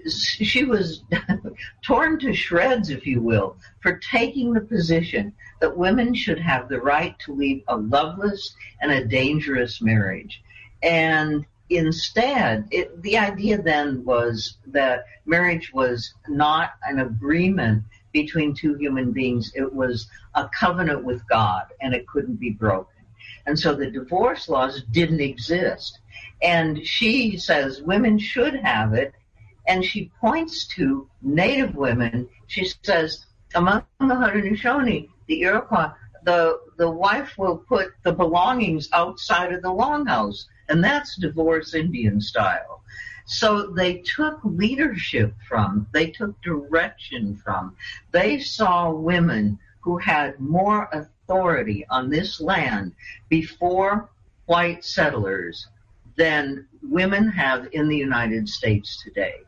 she 0.09 0.65
was 0.65 1.03
torn 1.83 2.19
to 2.21 2.35
shreds, 2.35 2.91
if 2.91 3.07
you 3.07 3.21
will, 3.21 3.57
for 3.81 3.99
taking 4.11 4.53
the 4.53 4.61
position 4.61 5.33
that 5.61 5.77
women 5.77 6.15
should 6.15 6.39
have 6.39 6.69
the 6.69 6.81
right 6.81 7.19
to 7.21 7.35
leave 7.35 7.63
a 7.69 7.77
loveless 7.77 8.55
and 8.81 8.93
a 8.93 9.05
dangerous 9.05 9.81
marriage. 9.81 10.43
And 10.83 11.47
instead, 11.71 12.69
it, 12.71 13.03
the 13.03 13.17
idea 13.17 13.61
then 13.61 14.05
was 14.05 14.59
that 14.67 15.05
marriage 15.25 15.73
was 15.73 16.13
not 16.29 16.73
an 16.87 17.01
agreement 17.01 17.85
between 18.13 18.55
two 18.55 18.75
human 18.75 19.13
beings. 19.13 19.53
It 19.55 19.73
was 19.73 20.09
a 20.35 20.49
covenant 20.49 21.05
with 21.05 21.27
God 21.29 21.67
and 21.81 21.95
it 21.95 22.07
couldn't 22.07 22.37
be 22.37 22.51
broken. 22.51 22.91
And 23.47 23.59
so 23.59 23.75
the 23.75 23.91
divorce 23.91 24.49
laws 24.49 24.83
didn't 24.91 25.21
exist. 25.21 25.99
And 26.43 26.87
she 26.87 27.37
says 27.37 27.83
women 27.83 28.19
should 28.19 28.55
have 28.57 28.95
it 28.95 29.15
and 29.67 29.85
she 29.85 30.11
points 30.21 30.67
to 30.77 31.09
Native 31.23 31.75
women. 31.75 32.29
She 32.47 32.71
says, 32.83 33.25
among 33.55 33.85
the 33.99 34.15
Haudenosaunee, 34.15 35.09
the 35.27 35.43
Iroquois, 35.43 35.93
the 36.25 36.61
the 36.77 36.91
wife 36.91 37.35
will 37.39 37.59
put 37.59 37.93
the 38.03 38.13
belongings 38.13 38.89
outside 38.93 39.53
of 39.53 39.63
the 39.63 39.69
longhouse, 39.69 40.47
and 40.69 40.83
that's 40.83 41.17
divorce 41.17 41.75
Indian 41.75 42.21
style. 42.21 42.83
So 43.27 43.69
they 43.69 43.99
took 43.99 44.41
leadership 44.45 45.35
from, 45.49 45.87
they 45.93 46.09
took 46.09 46.41
direction 46.43 47.37
from, 47.37 47.77
they 48.11 48.39
saw 48.41 48.91
women 48.91 49.59
who 49.81 49.97
had 49.99 50.41
more 50.41 50.89
authority 50.93 51.87
on 51.89 52.11
this 52.11 52.41
land 52.41 52.93
before 53.29 54.11
white 54.47 54.85
settlers 54.85 55.69
than 56.17 56.67
women 56.83 57.29
have 57.29 57.69
in 57.73 57.89
the 57.89 57.97
United 57.97 58.49
States 58.49 59.03
today. 59.03 59.41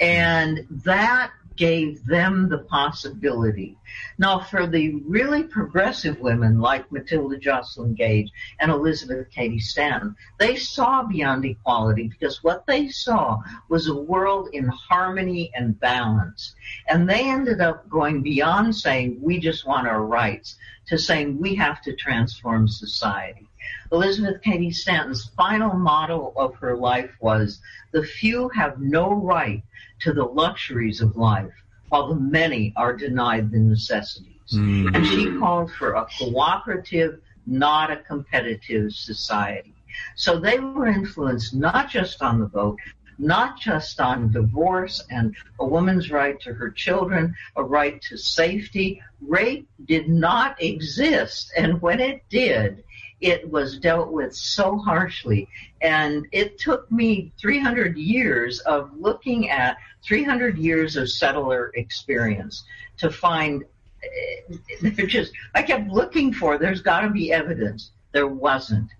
And 0.00 0.66
that 0.84 1.30
gave 1.60 2.06
them 2.06 2.48
the 2.48 2.56
possibility. 2.56 3.76
Now, 4.16 4.40
for 4.40 4.66
the 4.66 4.94
really 5.06 5.42
progressive 5.42 6.18
women 6.18 6.58
like 6.58 6.90
Matilda 6.90 7.36
Joslyn 7.36 7.92
Gage 7.92 8.30
and 8.58 8.70
Elizabeth 8.70 9.28
Cady 9.30 9.58
Stanton, 9.58 10.16
they 10.38 10.56
saw 10.56 11.02
beyond 11.02 11.44
equality 11.44 12.08
because 12.08 12.42
what 12.42 12.66
they 12.66 12.88
saw 12.88 13.42
was 13.68 13.88
a 13.88 13.94
world 13.94 14.48
in 14.54 14.68
harmony 14.68 15.50
and 15.54 15.78
balance. 15.78 16.54
And 16.88 17.06
they 17.06 17.28
ended 17.28 17.60
up 17.60 17.90
going 17.90 18.22
beyond 18.22 18.74
saying, 18.74 19.18
we 19.20 19.38
just 19.38 19.66
want 19.66 19.86
our 19.86 20.02
rights, 20.02 20.56
to 20.86 20.96
saying, 20.96 21.38
we 21.38 21.56
have 21.56 21.82
to 21.82 21.94
transform 21.94 22.68
society. 22.68 23.49
Elizabeth 23.92 24.42
Cady 24.42 24.70
Stanton's 24.70 25.30
final 25.36 25.74
motto 25.74 26.32
of 26.36 26.54
her 26.56 26.76
life 26.76 27.10
was, 27.20 27.60
the 27.92 28.02
few 28.02 28.48
have 28.50 28.80
no 28.80 29.12
right 29.12 29.62
to 30.00 30.12
the 30.12 30.24
luxuries 30.24 31.00
of 31.00 31.16
life, 31.16 31.52
while 31.88 32.08
the 32.08 32.20
many 32.20 32.72
are 32.76 32.96
denied 32.96 33.50
the 33.50 33.58
necessities. 33.58 34.34
Mm. 34.52 34.96
And 34.96 35.06
she 35.06 35.38
called 35.38 35.72
for 35.72 35.94
a 35.94 36.06
cooperative, 36.18 37.20
not 37.46 37.90
a 37.90 37.96
competitive 37.96 38.92
society. 38.92 39.74
So 40.14 40.38
they 40.38 40.58
were 40.58 40.86
influenced 40.86 41.54
not 41.54 41.90
just 41.90 42.22
on 42.22 42.38
the 42.38 42.46
vote, 42.46 42.78
not 43.18 43.60
just 43.60 44.00
on 44.00 44.32
divorce 44.32 45.04
and 45.10 45.36
a 45.58 45.66
woman's 45.66 46.10
right 46.10 46.40
to 46.40 46.54
her 46.54 46.70
children, 46.70 47.34
a 47.56 47.62
right 47.62 48.00
to 48.02 48.16
safety. 48.16 49.02
Rape 49.20 49.68
did 49.84 50.08
not 50.08 50.60
exist. 50.62 51.52
And 51.56 51.82
when 51.82 52.00
it 52.00 52.22
did, 52.30 52.82
it 53.20 53.50
was 53.50 53.78
dealt 53.78 54.10
with 54.10 54.34
so 54.34 54.78
harshly. 54.78 55.48
And 55.82 56.26
it 56.32 56.58
took 56.58 56.90
me 56.90 57.32
300 57.40 57.96
years 57.96 58.60
of 58.60 58.90
looking 58.98 59.50
at 59.50 59.76
300 60.04 60.56
years 60.58 60.96
of 60.96 61.10
settler 61.10 61.70
experience 61.74 62.64
to 62.98 63.10
find 63.10 63.64
eh, 64.02 64.56
they're 64.82 65.06
just 65.06 65.32
I 65.54 65.62
kept 65.62 65.88
looking 65.90 66.32
for 66.32 66.58
there's 66.58 66.82
got 66.82 67.02
to 67.02 67.10
be 67.10 67.32
evidence. 67.32 67.90
There 68.12 68.28
wasn't. 68.28 68.90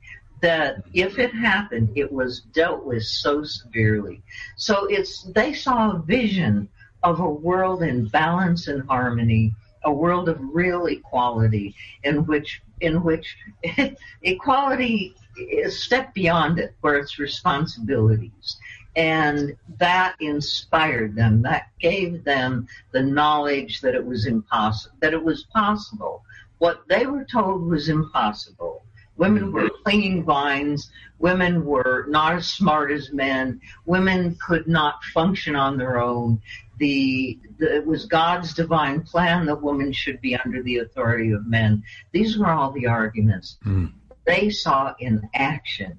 That 0.43 0.85
if 0.95 1.19
it 1.19 1.35
happened 1.35 1.91
it 1.95 2.11
was 2.11 2.41
dealt 2.53 2.85
with 2.85 3.03
so 3.03 3.45
severely. 3.45 4.23
So 4.57 4.87
it's 4.87 5.25
they 5.25 5.53
saw 5.53 5.93
a 5.93 5.99
vision 5.99 6.69
of 7.03 7.21
a 7.21 7.31
world 7.31 7.83
in 7.83 8.07
balance 8.07 8.69
and 8.69 8.87
harmony 8.89 9.55
a 9.85 9.93
world 9.93 10.29
of 10.29 10.39
real 10.41 10.87
equality 10.87 11.75
in 12.05 12.27
which 12.27 12.63
in 12.81 13.03
which 13.03 13.37
equality 14.23 15.15
is 15.37 15.83
step 15.83 16.13
beyond 16.15 16.59
it 16.59 16.75
where 16.81 16.97
it's 16.97 17.19
responsibilities 17.19 18.57
and 18.97 19.57
that 19.79 20.17
inspired 20.21 21.15
them. 21.15 21.43
That 21.43 21.69
gave 21.81 22.25
them 22.25 22.67
the 22.93 23.03
knowledge 23.03 23.81
that 23.83 23.95
it 23.95 24.05
was 24.05 24.27
impossible, 24.27 24.97
that 25.01 25.15
it 25.15 25.23
was 25.23 25.45
possible. 25.45 26.25
What 26.59 26.83
they 26.89 27.07
were 27.07 27.25
told 27.25 27.67
was 27.67 27.89
impossible. 27.89 28.83
Women 29.21 29.53
were 29.53 29.71
clinging 29.85 30.25
vines. 30.25 30.91
Women 31.19 31.65
were 31.65 32.07
not 32.09 32.37
as 32.37 32.49
smart 32.49 32.91
as 32.91 33.13
men. 33.13 33.61
Women 33.85 34.37
could 34.45 34.67
not 34.67 35.05
function 35.15 35.55
on 35.55 35.77
their 35.77 35.99
own. 35.99 36.41
The, 36.79 37.39
the, 37.59 37.77
it 37.77 37.87
was 37.87 38.07
God's 38.07 38.55
divine 38.55 39.03
plan 39.03 39.47
that 39.47 39.63
women 39.63 39.93
should 39.93 40.21
be 40.21 40.35
under 40.35 40.63
the 40.63 40.79
authority 40.79 41.33
of 41.33 41.47
men. 41.47 41.85
These 42.13 42.39
were 42.39 42.51
all 42.51 42.73
the 42.73 42.87
arguments. 42.87 43.59
Mm. 43.65 43.93
They 44.25 44.51
saw 44.51 44.95
in 44.99 45.29
action, 45.35 45.99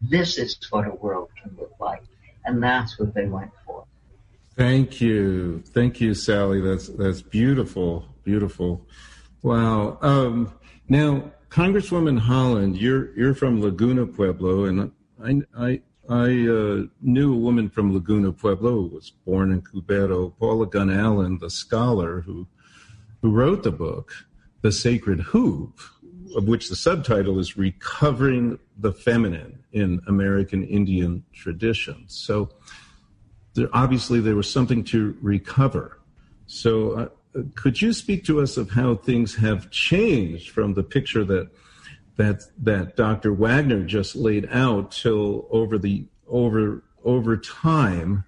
this 0.00 0.38
is 0.38 0.58
what 0.70 0.86
a 0.86 0.94
world 0.94 1.28
can 1.40 1.54
look 1.58 1.74
like 1.78 2.02
and 2.44 2.62
that's 2.62 2.98
what 2.98 3.14
they 3.14 3.26
went 3.26 3.50
for. 3.66 3.84
Thank 4.56 5.00
you, 5.00 5.62
thank 5.66 6.00
you, 6.00 6.14
Sally. 6.14 6.60
That's 6.60 6.88
that's 6.88 7.22
beautiful, 7.22 8.04
beautiful. 8.22 8.86
Wow. 9.42 9.98
Um, 10.00 10.52
now, 10.88 11.32
Congresswoman 11.54 12.18
Haaland, 12.18 12.80
you're 12.80 13.16
you're 13.16 13.32
from 13.32 13.62
Laguna 13.62 14.06
Pueblo, 14.06 14.64
and 14.64 14.90
I 15.22 15.40
I 15.56 15.80
I 16.08 16.48
uh, 16.48 16.82
knew 17.00 17.32
a 17.32 17.36
woman 17.36 17.70
from 17.70 17.94
Laguna 17.94 18.32
Pueblo 18.32 18.72
who 18.72 18.88
was 18.88 19.10
born 19.24 19.52
in 19.52 19.62
Cubero, 19.62 20.36
Paula 20.36 20.66
Gunn 20.66 20.90
Allen, 20.90 21.38
the 21.38 21.48
scholar 21.48 22.22
who 22.22 22.48
who 23.22 23.30
wrote 23.30 23.62
the 23.62 23.70
book, 23.70 24.12
The 24.62 24.72
Sacred 24.72 25.20
Hoop, 25.20 25.78
of 26.34 26.48
which 26.48 26.68
the 26.68 26.74
subtitle 26.74 27.38
is 27.38 27.56
Recovering 27.56 28.58
the 28.76 28.90
Feminine 28.90 29.60
in 29.70 30.00
American 30.08 30.64
Indian 30.64 31.22
Traditions. 31.32 32.16
So 32.16 32.50
there, 33.54 33.68
obviously 33.72 34.18
there 34.18 34.34
was 34.34 34.50
something 34.50 34.82
to 34.86 35.16
recover. 35.22 36.00
So 36.46 36.90
uh, 36.98 37.08
could 37.54 37.80
you 37.80 37.92
speak 37.92 38.24
to 38.24 38.40
us 38.40 38.56
of 38.56 38.70
how 38.70 38.94
things 38.94 39.34
have 39.36 39.70
changed 39.70 40.50
from 40.50 40.74
the 40.74 40.82
picture 40.82 41.24
that 41.24 41.50
that 42.16 42.42
that 42.62 42.96
Dr. 42.96 43.32
Wagner 43.32 43.82
just 43.84 44.14
laid 44.14 44.48
out 44.50 44.92
till 44.92 45.48
over 45.50 45.78
the 45.78 46.06
over 46.28 46.84
over 47.02 47.36
time, 47.36 48.24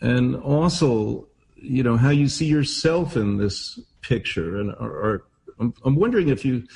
and 0.00 0.36
also 0.36 1.28
you 1.54 1.82
know 1.82 1.96
how 1.96 2.10
you 2.10 2.28
see 2.28 2.46
yourself 2.46 3.16
in 3.16 3.38
this 3.38 3.78
picture, 4.00 4.56
and 4.58 4.70
are, 4.72 5.24
I'm, 5.60 5.74
I'm 5.84 5.94
wondering 5.94 6.28
if 6.28 6.44
you 6.44 6.66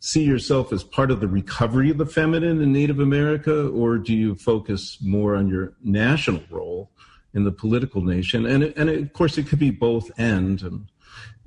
see 0.00 0.24
yourself 0.24 0.72
as 0.72 0.82
part 0.84 1.10
of 1.10 1.20
the 1.20 1.28
recovery 1.28 1.90
of 1.90 1.98
the 1.98 2.06
feminine 2.06 2.60
in 2.60 2.72
Native 2.72 2.98
America, 2.98 3.68
or 3.68 3.96
do 3.96 4.12
you 4.12 4.34
focus 4.34 4.98
more 5.00 5.36
on 5.36 5.48
your 5.48 5.72
national 5.82 6.42
role 6.50 6.90
in 7.32 7.44
the 7.44 7.52
political 7.52 8.02
nation? 8.02 8.44
And 8.44 8.64
and 8.76 8.90
of 8.90 9.12
course, 9.12 9.38
it 9.38 9.46
could 9.46 9.60
be 9.60 9.70
both 9.70 10.10
and. 10.18 10.60
And 10.62 10.88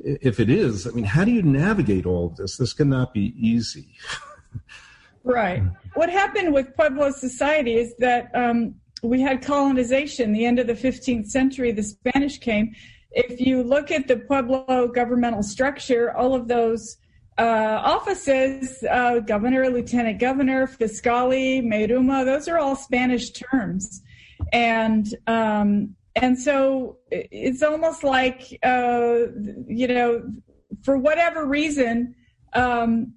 if 0.04 0.40
it 0.40 0.50
is, 0.50 0.88
I 0.88 0.92
mean, 0.92 1.06
how 1.06 1.26
do 1.26 1.32
you 1.32 1.42
navigate 1.42 2.06
all 2.06 2.28
of 2.28 2.36
this? 2.38 2.58
This 2.58 2.74
cannot 2.74 3.14
be 3.14 3.34
easy. 3.38 3.96
right. 5.24 5.64
What 5.94 6.10
happened 6.10 6.54
with 6.54 6.76
Pueblo 6.76 7.12
society 7.12 7.76
is 7.76 7.96
that 8.00 8.30
um, 8.36 8.76
we 9.04 9.22
had 9.22 9.42
colonization. 9.42 10.34
The 10.34 10.46
end 10.46 10.60
of 10.60 10.68
the 10.68 10.74
15th 10.74 11.28
century, 11.28 11.72
the 11.72 11.84
Spanish 11.84 12.38
came. 12.40 12.74
If 13.12 13.42
you 13.42 13.64
look 13.64 13.92
at 13.92 14.08
the 14.08 14.18
Pueblo 14.18 14.88
governmental 14.88 15.44
structure, 15.44 16.16
all 16.16 16.36
of 16.36 16.48
those 16.48 16.98
uh, 17.38 17.82
offices, 17.84 18.84
uh, 18.90 19.20
governor, 19.20 19.70
lieutenant 19.70 20.20
governor, 20.20 20.68
fiscali, 20.68 21.64
mayruma, 21.64 22.26
those 22.26 22.48
are 22.48 22.60
all 22.60 22.76
Spanish 22.76 23.32
terms. 23.32 24.02
And 24.52 25.16
um, 25.26 25.96
and 26.16 26.38
so 26.38 26.98
it's 27.12 27.64
almost 27.64 28.04
like 28.04 28.58
uh, 28.64 29.20
you 29.68 29.88
know 29.88 30.24
for 30.84 30.98
whatever 30.98 31.46
reason 31.46 32.16
um, 32.54 33.14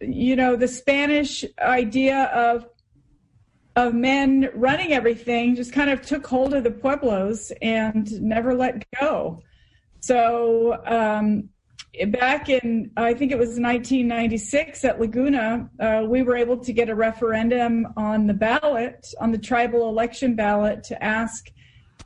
you 0.00 0.36
know 0.36 0.56
the 0.56 0.68
spanish 0.68 1.44
idea 1.60 2.24
of 2.24 2.66
of 3.76 3.94
men 3.94 4.50
running 4.54 4.92
everything 4.92 5.54
just 5.54 5.72
kind 5.72 5.90
of 5.90 6.02
took 6.02 6.26
hold 6.26 6.54
of 6.54 6.64
the 6.64 6.70
pueblos 6.70 7.52
and 7.62 8.20
never 8.20 8.52
let 8.52 8.84
go. 8.98 9.40
So 10.00 10.82
um, 10.86 11.50
back 12.06 12.48
in 12.48 12.90
i 12.96 13.12
think 13.12 13.32
it 13.32 13.38
was 13.38 13.58
1996 13.58 14.84
at 14.84 15.00
laguna 15.00 15.68
uh, 15.80 16.04
we 16.06 16.22
were 16.22 16.36
able 16.36 16.56
to 16.56 16.72
get 16.72 16.88
a 16.88 16.94
referendum 16.94 17.86
on 17.96 18.26
the 18.26 18.34
ballot 18.34 19.12
on 19.20 19.32
the 19.32 19.38
tribal 19.38 19.88
election 19.88 20.36
ballot 20.36 20.84
to 20.84 21.02
ask 21.02 21.50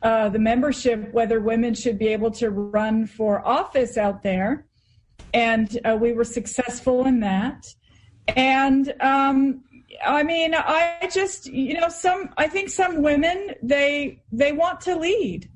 uh, 0.04 0.28
the 0.28 0.38
membership 0.38 1.12
whether 1.12 1.40
women 1.40 1.74
should 1.74 1.98
be 1.98 2.08
able 2.08 2.30
to 2.30 2.50
run 2.50 3.06
for 3.06 3.44
office 3.44 3.96
out 3.96 4.22
there. 4.22 4.66
And 5.32 5.78
uh, 5.84 5.96
we 5.98 6.12
were 6.12 6.24
successful 6.24 7.06
in 7.06 7.20
that. 7.20 7.66
And 8.28 8.92
um, 9.00 9.64
I 10.04 10.22
mean, 10.22 10.54
I 10.54 11.08
just, 11.12 11.46
you 11.46 11.74
know, 11.80 11.88
some, 11.88 12.30
I 12.36 12.48
think 12.48 12.68
some 12.68 13.02
women, 13.02 13.54
they, 13.62 14.22
they 14.30 14.52
want 14.52 14.80
to 14.82 14.96
lead. 14.96 15.48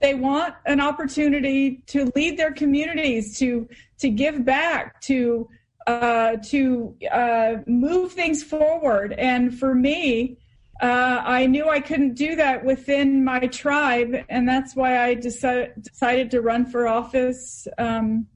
They 0.00 0.14
want 0.14 0.54
an 0.66 0.80
opportunity 0.80 1.82
to 1.86 2.10
lead 2.16 2.36
their 2.36 2.52
communities, 2.52 3.38
to, 3.38 3.68
to 3.98 4.10
give 4.10 4.44
back, 4.44 5.00
to, 5.02 5.48
uh, 5.86 6.36
to 6.48 6.96
uh, 7.10 7.54
move 7.66 8.12
things 8.12 8.42
forward. 8.42 9.12
And 9.12 9.56
for 9.58 9.74
me, 9.74 10.38
uh, 10.80 11.22
I 11.24 11.46
knew 11.46 11.68
I 11.68 11.80
couldn't 11.80 12.14
do 12.14 12.36
that 12.36 12.64
within 12.64 13.24
my 13.24 13.46
tribe, 13.46 14.14
and 14.28 14.46
that's 14.46 14.76
why 14.76 15.02
I 15.02 15.14
decided 15.14 15.82
decided 15.82 16.30
to 16.32 16.42
run 16.42 16.66
for 16.66 16.86
office 16.86 17.66
um, 17.78 18.26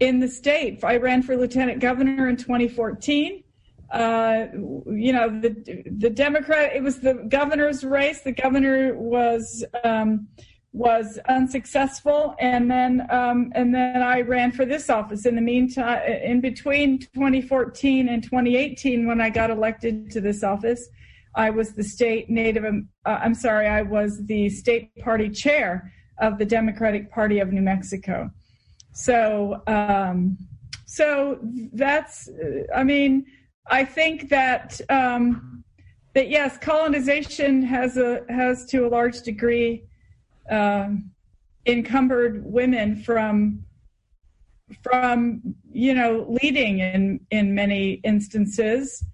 in 0.00 0.18
the 0.18 0.28
state. 0.28 0.82
I 0.82 0.96
ran 0.96 1.22
for 1.22 1.36
lieutenant 1.36 1.80
governor 1.80 2.28
in 2.28 2.36
2014. 2.36 3.44
Uh, 3.92 4.46
you 4.86 5.12
know, 5.12 5.28
the 5.28 5.84
the 5.98 6.10
Democrat. 6.10 6.74
It 6.74 6.82
was 6.82 6.98
the 7.00 7.14
governor's 7.28 7.84
race. 7.84 8.22
The 8.22 8.32
governor 8.32 8.94
was 8.96 9.64
um, 9.84 10.26
was 10.72 11.20
unsuccessful, 11.28 12.34
and 12.40 12.68
then 12.68 13.06
um, 13.10 13.52
and 13.54 13.72
then 13.72 14.02
I 14.02 14.22
ran 14.22 14.50
for 14.50 14.66
this 14.66 14.90
office. 14.90 15.24
In 15.24 15.36
the 15.36 15.40
meantime, 15.40 16.02
in 16.02 16.40
between 16.40 16.98
2014 16.98 18.08
and 18.08 18.24
2018, 18.24 19.06
when 19.06 19.20
I 19.20 19.30
got 19.30 19.50
elected 19.50 20.10
to 20.10 20.20
this 20.20 20.42
office. 20.42 20.88
I 21.38 21.50
was 21.50 21.72
the 21.72 21.84
state 21.84 22.28
native, 22.28 22.64
um, 22.64 22.88
uh, 23.06 23.20
I'm 23.22 23.32
sorry, 23.32 23.68
I 23.68 23.82
was 23.82 24.26
the 24.26 24.50
state 24.50 24.94
party 24.96 25.30
chair 25.30 25.92
of 26.18 26.36
the 26.36 26.44
Democratic 26.44 27.12
Party 27.12 27.38
of 27.38 27.52
New 27.52 27.62
Mexico. 27.62 28.28
So, 28.92 29.62
um, 29.68 30.36
so 30.84 31.38
that's, 31.72 32.28
I 32.74 32.82
mean, 32.82 33.24
I 33.70 33.84
think 33.84 34.28
that, 34.30 34.80
um, 34.88 35.62
that 36.14 36.28
yes, 36.28 36.58
colonization 36.58 37.62
has 37.62 37.96
a, 37.96 38.24
has 38.28 38.66
to 38.66 38.84
a 38.84 38.88
large 38.88 39.22
degree, 39.22 39.84
um, 40.50 41.08
encumbered 41.66 42.44
women 42.44 42.96
from, 42.96 43.62
from, 44.82 45.40
you 45.70 45.94
know, 45.94 46.26
leading 46.42 46.80
in, 46.80 47.20
in 47.30 47.54
many 47.54 48.00
instances 48.02 49.04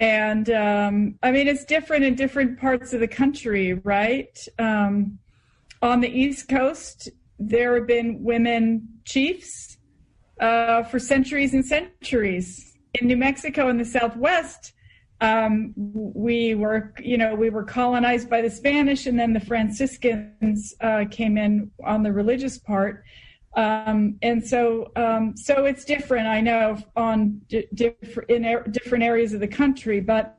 and 0.00 0.50
um, 0.50 1.18
I 1.22 1.30
mean, 1.30 1.46
it's 1.46 1.64
different 1.64 2.04
in 2.04 2.14
different 2.14 2.58
parts 2.58 2.92
of 2.92 3.00
the 3.00 3.08
country, 3.08 3.74
right? 3.84 4.36
Um, 4.58 5.18
on 5.82 6.00
the 6.00 6.08
East 6.08 6.48
Coast, 6.48 7.10
there 7.38 7.74
have 7.74 7.86
been 7.86 8.22
women 8.22 8.88
chiefs 9.04 9.76
uh, 10.40 10.82
for 10.84 10.98
centuries 10.98 11.54
and 11.54 11.64
centuries. 11.64 12.76
In 12.94 13.08
New 13.08 13.16
Mexico 13.16 13.68
in 13.68 13.76
the 13.76 13.84
Southwest, 13.84 14.72
um, 15.20 15.72
we 15.76 16.54
were, 16.54 16.92
you 17.00 17.16
know, 17.16 17.34
we 17.34 17.50
were 17.50 17.64
colonized 17.64 18.28
by 18.28 18.40
the 18.40 18.50
Spanish, 18.50 19.06
and 19.06 19.18
then 19.18 19.32
the 19.32 19.40
Franciscans 19.40 20.74
uh, 20.80 21.04
came 21.10 21.38
in 21.38 21.70
on 21.84 22.02
the 22.02 22.12
religious 22.12 22.58
part. 22.58 23.04
Um, 23.56 24.16
and 24.22 24.44
so, 24.44 24.90
um, 24.96 25.36
so 25.36 25.64
it's 25.64 25.84
different. 25.84 26.26
I 26.26 26.40
know 26.40 26.78
on 26.96 27.40
di- 27.48 27.68
diff- 27.74 28.18
in 28.28 28.44
er- 28.44 28.66
different 28.68 29.04
areas 29.04 29.32
of 29.32 29.40
the 29.40 29.48
country, 29.48 30.00
but, 30.00 30.36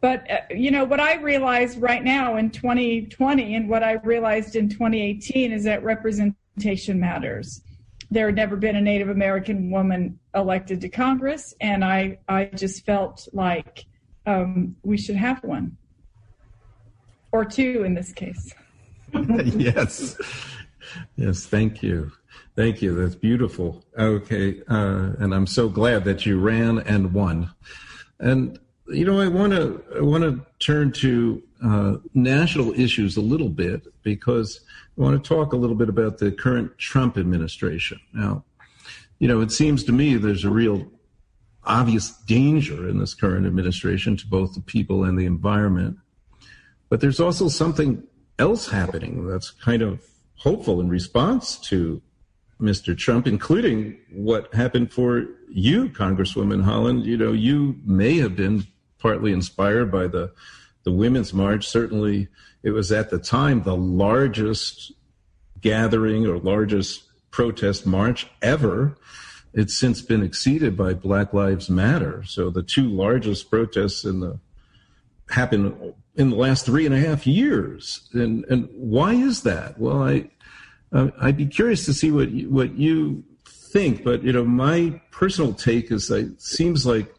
but 0.00 0.30
uh, 0.30 0.38
you 0.50 0.70
know 0.70 0.84
what 0.84 1.00
I 1.00 1.16
realize 1.16 1.76
right 1.76 2.02
now 2.02 2.36
in 2.36 2.50
2020, 2.50 3.56
and 3.56 3.68
what 3.68 3.82
I 3.82 3.94
realized 4.04 4.54
in 4.54 4.68
2018 4.68 5.52
is 5.52 5.64
that 5.64 5.82
representation 5.82 7.00
matters. 7.00 7.62
There 8.10 8.26
had 8.26 8.36
never 8.36 8.56
been 8.56 8.76
a 8.76 8.80
Native 8.80 9.08
American 9.08 9.70
woman 9.70 10.18
elected 10.34 10.80
to 10.82 10.88
Congress, 10.88 11.54
and 11.60 11.84
I, 11.84 12.18
I 12.28 12.44
just 12.44 12.84
felt 12.84 13.26
like 13.32 13.86
um, 14.26 14.76
we 14.84 14.98
should 14.98 15.16
have 15.16 15.42
one, 15.42 15.76
or 17.32 17.44
two 17.44 17.82
in 17.84 17.94
this 17.94 18.12
case. 18.12 18.54
yes, 19.14 20.16
yes, 21.16 21.46
thank 21.46 21.82
you. 21.82 22.12
Thank 22.54 22.82
you. 22.82 22.94
That's 22.94 23.14
beautiful. 23.14 23.84
Okay. 23.98 24.62
Uh, 24.68 25.12
and 25.18 25.34
I'm 25.34 25.46
so 25.46 25.68
glad 25.68 26.04
that 26.04 26.26
you 26.26 26.38
ran 26.38 26.78
and 26.80 27.12
won. 27.12 27.50
And, 28.18 28.58
you 28.88 29.04
know, 29.04 29.20
I 29.20 29.28
want 29.28 29.52
to, 29.52 29.82
I 29.96 30.00
want 30.00 30.24
to 30.24 30.44
turn 30.58 30.92
to 30.92 31.42
uh, 31.64 31.96
national 32.14 32.72
issues 32.78 33.16
a 33.16 33.20
little 33.20 33.48
bit 33.48 33.86
because 34.02 34.60
I 34.98 35.00
want 35.00 35.22
to 35.22 35.28
talk 35.28 35.52
a 35.52 35.56
little 35.56 35.76
bit 35.76 35.88
about 35.88 36.18
the 36.18 36.30
current 36.30 36.76
Trump 36.78 37.16
administration. 37.16 38.00
Now, 38.12 38.44
you 39.18 39.28
know, 39.28 39.40
it 39.40 39.52
seems 39.52 39.84
to 39.84 39.92
me 39.92 40.16
there's 40.16 40.44
a 40.44 40.50
real 40.50 40.90
obvious 41.64 42.10
danger 42.26 42.88
in 42.88 42.98
this 42.98 43.14
current 43.14 43.46
administration 43.46 44.16
to 44.16 44.26
both 44.26 44.54
the 44.54 44.60
people 44.60 45.04
and 45.04 45.18
the 45.18 45.26
environment. 45.26 45.96
But 46.88 47.00
there's 47.00 47.20
also 47.20 47.48
something 47.48 48.02
else 48.38 48.68
happening 48.68 49.26
that's 49.26 49.50
kind 49.50 49.80
of 49.80 50.04
hopeful 50.36 50.80
in 50.80 50.88
response 50.88 51.56
to 51.56 52.02
Mr. 52.62 52.96
Trump, 52.96 53.26
including 53.26 53.98
what 54.10 54.54
happened 54.54 54.92
for 54.92 55.26
you, 55.50 55.88
Congresswoman 55.88 56.64
Haaland. 56.64 57.04
You 57.04 57.16
know, 57.16 57.32
you 57.32 57.76
may 57.84 58.18
have 58.18 58.36
been 58.36 58.64
partly 58.98 59.32
inspired 59.32 59.90
by 59.90 60.06
the 60.06 60.32
the 60.84 60.92
Women's 60.92 61.32
March. 61.32 61.66
Certainly, 61.68 62.28
it 62.62 62.70
was 62.70 62.90
at 62.90 63.10
the 63.10 63.18
time 63.18 63.62
the 63.62 63.76
largest 63.76 64.92
gathering 65.60 66.26
or 66.26 66.38
largest 66.38 67.04
protest 67.30 67.86
march 67.86 68.28
ever. 68.40 68.96
It's 69.52 69.76
since 69.76 70.00
been 70.00 70.22
exceeded 70.22 70.76
by 70.76 70.94
Black 70.94 71.32
Lives 71.32 71.68
Matter. 71.68 72.24
So 72.26 72.50
the 72.50 72.62
two 72.62 72.88
largest 72.88 73.50
protests 73.50 74.04
in 74.04 74.20
the 74.20 74.38
happened 75.28 75.94
in 76.14 76.30
the 76.30 76.36
last 76.36 76.66
three 76.66 76.86
and 76.86 76.94
a 76.94 77.00
half 77.00 77.26
years. 77.26 78.08
And 78.12 78.44
and 78.46 78.68
why 78.72 79.14
is 79.14 79.42
that? 79.42 79.78
Well, 79.78 80.02
I 80.02 80.30
uh, 80.92 81.08
I'd 81.20 81.36
be 81.36 81.46
curious 81.46 81.84
to 81.86 81.94
see 81.94 82.10
what 82.10 82.30
you, 82.30 82.50
what 82.50 82.74
you 82.76 83.24
think. 83.46 84.04
But 84.04 84.22
you 84.22 84.32
know, 84.32 84.44
my 84.44 85.00
personal 85.10 85.54
take 85.54 85.90
is 85.90 86.08
that 86.08 86.26
it 86.26 86.42
seems 86.42 86.86
like 86.86 87.14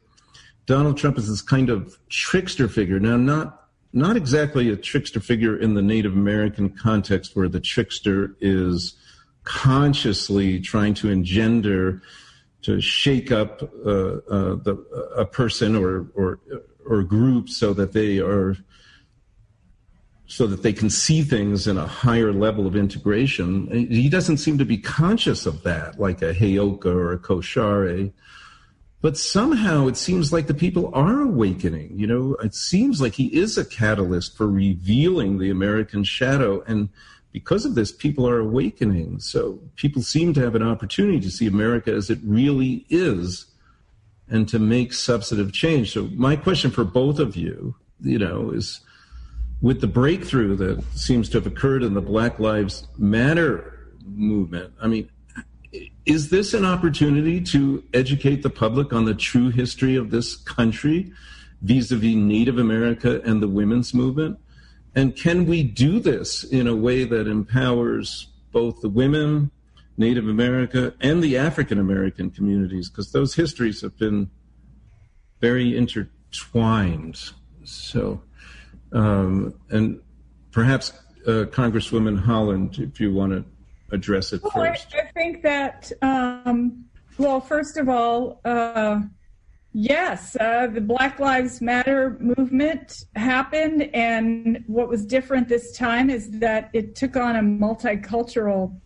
Donald 0.66 0.98
Trump 0.98 1.18
is 1.18 1.28
this 1.28 1.42
kind 1.42 1.70
of 1.70 1.98
trickster 2.10 2.68
figure. 2.68 3.00
Now, 3.00 3.18
not 3.18 3.60
not 3.92 4.16
exactly 4.16 4.70
a 4.70 4.76
trickster 4.76 5.20
figure 5.20 5.58
in 5.58 5.76
the 5.76 5.82
Native 5.82 6.14
American 6.14 6.70
context, 6.70 7.36
where 7.36 7.50
the 7.50 7.60
trickster 7.60 8.36
is 8.42 8.96
consciously 9.44 10.60
trying 10.60 10.94
to 10.96 11.10
engender 11.10 12.02
to 12.64 12.80
shake 12.80 13.32
up 13.32 13.62
uh, 13.86 13.90
uh, 13.90 14.56
the, 14.56 14.74
a 15.18 15.26
person 15.26 15.76
or 15.76 16.08
or 16.16 16.40
or 16.86 17.04
group 17.04 17.50
so 17.50 17.74
that 17.74 17.94
they 17.94 18.20
are 18.20 18.56
so 20.26 20.48
that 20.48 20.64
they 20.64 20.74
can 20.74 20.90
see 20.90 21.22
things 21.22 21.68
in 21.68 21.78
a 21.78 21.86
higher 21.86 22.32
level 22.32 22.66
of 22.66 22.76
integration. 22.76 23.68
He 23.90 24.10
doesn't 24.10 24.38
seem 24.38 24.58
to 24.58 24.66
be 24.66 24.78
conscious 24.78 25.46
of 25.46 25.64
that, 25.64 26.00
like 26.00 26.22
a 26.22 26.34
Heyoka 26.34 26.86
or 26.86 27.14
a 27.14 27.20
Koshare. 27.20 28.12
But 29.02 29.18
somehow 29.18 29.88
it 29.88 29.98
seems 29.98 30.32
like 30.32 30.48
the 30.48 30.54
people 30.54 30.90
are 30.94 31.20
awakening. 31.20 32.00
You 32.00 32.08
know, 32.08 32.36
it 32.36 32.56
seems 32.56 33.02
like 33.02 33.14
he 33.16 33.26
is 33.36 33.58
a 33.58 33.66
catalyst 33.66 34.38
for 34.38 34.48
revealing 34.48 35.40
the 35.40 35.50
American 35.50 36.06
shadow. 36.06 36.64
And 36.68 36.88
because 37.34 37.66
of 37.66 37.76
this, 37.76 37.92
people 37.92 38.28
are 38.28 38.40
awakening. 38.40 39.20
So 39.20 39.60
people 39.76 40.02
seem 40.02 40.34
to 40.36 40.42
have 40.42 40.56
an 40.56 40.64
opportunity 40.64 41.20
to 41.20 41.32
see 41.32 41.48
America 41.48 41.92
as 41.92 42.10
it 42.10 42.20
really 42.24 42.86
is 42.90 43.48
and 44.30 44.48
to 44.48 44.58
make 44.58 44.94
substantive 44.94 45.52
change. 45.52 45.92
So 45.92 46.04
my 46.14 46.38
question 46.38 46.72
for 46.72 46.86
both 46.86 47.20
of 47.20 47.36
you, 47.36 47.76
you 48.00 48.18
know, 48.18 48.52
is 48.52 48.80
with 49.64 49.80
the 49.80 49.88
breakthrough 49.88 50.58
that 50.58 50.84
seems 50.94 51.30
to 51.30 51.38
have 51.38 51.48
occurred 51.48 51.84
in 51.84 51.94
the 51.94 52.02
Black 52.02 52.38
Lives 52.38 52.86
Matter 52.98 53.88
movement, 54.06 54.74
I 54.82 54.88
mean, 54.88 55.10
is 56.06 56.30
this 56.30 56.54
an 56.54 56.66
opportunity 56.66 57.40
to 57.46 57.82
educate 57.94 58.44
the 58.44 58.50
public 58.50 58.92
on 58.92 59.06
the 59.06 59.16
true 59.16 59.50
history 59.50 59.96
of 59.96 60.12
this 60.12 60.36
country 60.36 61.14
vis 61.62 61.92
a 61.92 61.96
vis 61.96 62.14
Native 62.14 62.58
America 62.58 63.22
and 63.24 63.42
the 63.42 63.48
women's 63.48 63.94
movement? 63.94 64.38
And 64.96 65.16
can 65.16 65.46
we 65.46 65.64
do 65.64 66.02
this 66.02 66.44
in 66.44 66.68
a 66.68 66.76
way 66.76 67.06
that 67.06 67.26
empowers 67.26 68.28
both 68.52 68.82
the 68.82 68.90
women, 68.90 69.50
Native 69.96 70.28
America, 70.28 70.94
and 71.00 71.24
the 71.24 71.38
African 71.38 71.80
American 71.80 72.32
communities? 72.32 72.90
Because 72.90 73.14
those 73.14 73.34
histories 73.34 73.80
have 73.80 73.98
been 73.98 74.30
very 75.40 75.76
intertwined. 75.76 77.32
So, 77.64 78.22
um, 78.94 79.54
and 79.70 80.00
perhaps 80.52 80.94
uh, 81.26 81.46
Congresswoman 81.52 82.24
Haaland, 82.24 82.80
if 82.80 83.00
you 83.00 83.14
want 83.14 83.32
to 83.32 83.44
address 83.92 84.34
it 84.34 84.42
well, 84.44 84.52
first. 84.52 84.94
I, 84.96 85.00
I 85.00 85.12
think 85.12 85.44
that, 85.44 85.92
um, 86.02 86.86
well, 87.18 87.42
first 87.42 87.78
of 87.78 87.90
all, 87.90 88.40
uh, 88.46 89.02
yes, 89.74 90.38
uh, 90.40 90.68
the 90.68 90.82
Black 90.82 91.20
Lives 91.20 91.62
Matter 91.62 92.18
movement 92.20 93.06
happened, 93.16 93.90
and 93.94 94.64
what 94.68 94.90
was 94.90 95.06
different 95.06 95.48
this 95.48 95.76
time 95.76 96.10
is 96.10 96.30
that 96.40 96.70
it 96.74 96.96
took 96.96 97.16
on 97.16 97.36
a 97.36 97.42
multicultural, 97.42 98.80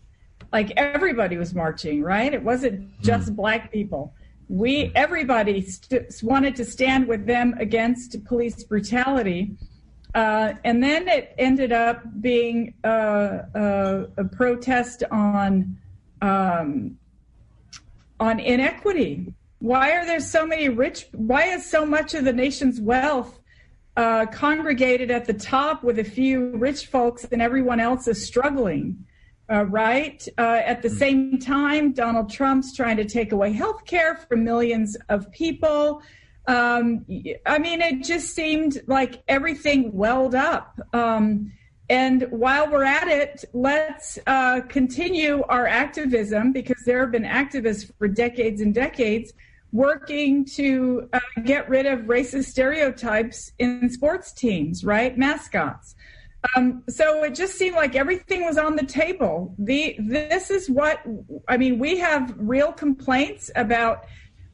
like 0.52 0.72
everybody 0.76 1.36
was 1.36 1.54
marching, 1.54 2.02
right? 2.02 2.32
It 2.32 2.42
wasn't 2.42 3.00
just 3.02 3.32
mm. 3.32 3.36
black 3.36 3.72
people 3.72 4.14
we 4.48 4.90
everybody 4.94 5.60
st- 5.60 6.10
wanted 6.22 6.56
to 6.56 6.64
stand 6.64 7.06
with 7.06 7.26
them 7.26 7.54
against 7.58 8.24
police 8.24 8.64
brutality 8.64 9.54
uh, 10.14 10.54
and 10.64 10.82
then 10.82 11.06
it 11.08 11.34
ended 11.38 11.72
up 11.72 12.02
being 12.20 12.74
uh, 12.82 12.86
uh, 12.86 14.06
a 14.16 14.24
protest 14.24 15.04
on 15.10 15.76
um, 16.22 16.96
on 18.18 18.40
inequity. 18.40 19.32
Why 19.60 19.92
are 19.92 20.06
there 20.06 20.20
so 20.20 20.46
many 20.46 20.68
rich? 20.68 21.06
Why 21.12 21.44
is 21.44 21.68
so 21.68 21.84
much 21.84 22.14
of 22.14 22.24
the 22.24 22.32
nation's 22.32 22.80
wealth 22.80 23.38
uh, 23.96 24.26
congregated 24.26 25.10
at 25.10 25.26
the 25.26 25.34
top 25.34 25.84
with 25.84 25.98
a 25.98 26.04
few 26.04 26.56
rich 26.56 26.86
folks 26.86 27.24
and 27.30 27.42
everyone 27.42 27.80
else 27.80 28.08
is 28.08 28.24
struggling? 28.24 29.04
Right? 29.50 30.26
At 30.36 30.82
the 30.82 30.90
same 30.90 31.38
time, 31.38 31.92
Donald 31.92 32.30
Trump's 32.30 32.76
trying 32.76 32.98
to 32.98 33.06
take 33.06 33.32
away 33.32 33.52
health 33.52 33.86
care 33.86 34.16
from 34.16 34.44
millions 34.44 34.94
of 35.08 35.30
people. 35.32 36.02
Um, 36.48 37.04
I 37.44 37.58
mean, 37.58 37.82
it 37.82 38.02
just 38.02 38.34
seemed 38.34 38.80
like 38.86 39.22
everything 39.28 39.92
welled 39.92 40.34
up. 40.34 40.80
Um, 40.94 41.52
and 41.90 42.26
while 42.30 42.70
we're 42.70 42.84
at 42.84 43.06
it, 43.08 43.44
let's 43.52 44.18
uh, 44.26 44.62
continue 44.62 45.42
our 45.48 45.66
activism 45.66 46.52
because 46.52 46.82
there 46.84 47.00
have 47.00 47.12
been 47.12 47.22
activists 47.24 47.92
for 47.98 48.08
decades 48.08 48.62
and 48.62 48.74
decades 48.74 49.32
working 49.72 50.46
to 50.46 51.08
uh, 51.12 51.20
get 51.44 51.68
rid 51.68 51.84
of 51.84 52.00
racist 52.00 52.44
stereotypes 52.44 53.52
in 53.58 53.90
sports 53.90 54.32
teams, 54.32 54.84
right? 54.84 55.16
Mascots. 55.18 55.94
Um, 56.56 56.82
so 56.88 57.24
it 57.24 57.34
just 57.34 57.58
seemed 57.58 57.76
like 57.76 57.94
everything 57.94 58.44
was 58.44 58.56
on 58.56 58.76
the 58.76 58.86
table. 58.86 59.54
The 59.58 59.96
this 59.98 60.50
is 60.50 60.70
what 60.70 61.00
I 61.48 61.56
mean. 61.56 61.78
We 61.78 61.98
have 61.98 62.32
real 62.38 62.72
complaints 62.72 63.50
about 63.56 64.04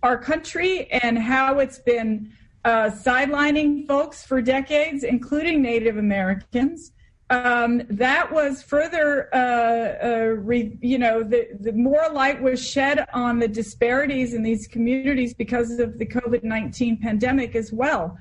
our 0.05 0.19
country 0.19 0.87
and 0.93 1.19
how 1.19 1.59
it's 1.59 1.79
been 1.79 2.31
uh, 2.65 2.91
sidelining 2.91 3.89
folks 3.89 4.23
for 4.23 4.43
decades, 4.43 5.03
including 5.03 5.63
Native 5.63 5.97
Americans. 5.97 6.93
Um, 7.31 7.83
that 7.89 8.31
was 8.31 8.63
further, 8.63 9.35
uh, 9.35 10.07
uh, 10.07 10.25
re, 10.51 10.77
you 10.83 10.99
know, 10.99 11.23
the, 11.23 11.49
the 11.59 11.73
more 11.73 12.07
light 12.13 12.41
was 12.41 12.63
shed 12.63 13.07
on 13.15 13.39
the 13.39 13.49
disparities 13.49 14.35
in 14.35 14.43
these 14.43 14.67
communities 14.67 15.33
because 15.33 15.79
of 15.79 15.99
the 15.99 16.07
COVID 16.07 16.45
19 16.45 16.99
pandemic 17.01 17.57
as 17.57 17.73
well. 17.73 18.17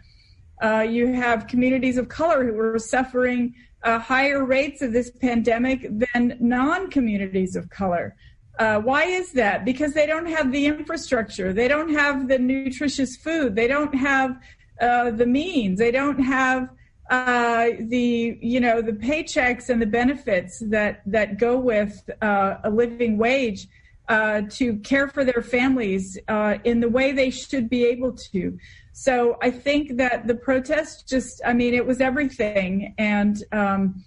Uh, 0.63 0.79
you 0.79 1.11
have 1.11 1.47
communities 1.47 1.97
of 1.97 2.07
color 2.07 2.45
who 2.45 2.57
are 2.57 2.79
suffering 2.79 3.53
uh, 3.83 3.99
higher 3.99 4.45
rates 4.45 4.81
of 4.81 4.93
this 4.93 5.11
pandemic 5.11 5.85
than 5.89 6.37
non 6.39 6.89
communities 6.89 7.57
of 7.57 7.69
color. 7.69 8.15
Uh, 8.59 8.79
why 8.79 9.03
is 9.03 9.31
that? 9.31 9.65
Because 9.65 9.93
they 9.93 10.05
don't 10.05 10.27
have 10.27 10.51
the 10.51 10.65
infrastructure, 10.65 11.53
they 11.53 11.67
don't 11.67 11.93
have 11.93 12.27
the 12.27 12.37
nutritious 12.37 13.15
food, 13.15 13.55
they 13.55 13.67
don't 13.67 13.95
have 13.95 14.39
uh, 14.79 15.11
the 15.11 15.25
means, 15.25 15.79
they 15.79 15.91
don't 15.91 16.19
have 16.19 16.69
uh, 17.09 17.69
the 17.79 18.37
you 18.41 18.59
know 18.59 18.81
the 18.81 18.93
paychecks 18.93 19.69
and 19.69 19.81
the 19.81 19.85
benefits 19.85 20.59
that 20.59 21.01
that 21.05 21.37
go 21.37 21.57
with 21.57 22.09
uh, 22.21 22.55
a 22.63 22.69
living 22.69 23.17
wage 23.17 23.67
uh, 24.07 24.41
to 24.49 24.77
care 24.79 25.07
for 25.07 25.23
their 25.23 25.41
families 25.41 26.17
uh, 26.27 26.57
in 26.63 26.79
the 26.79 26.89
way 26.89 27.11
they 27.11 27.29
should 27.29 27.69
be 27.69 27.85
able 27.85 28.13
to. 28.13 28.57
So 28.91 29.37
I 29.41 29.49
think 29.49 29.97
that 29.97 30.27
the 30.27 30.35
protest 30.35 31.07
just, 31.07 31.41
I 31.45 31.53
mean, 31.53 31.73
it 31.73 31.85
was 31.85 31.99
everything, 31.99 32.93
and 32.97 33.41
um, 33.51 34.03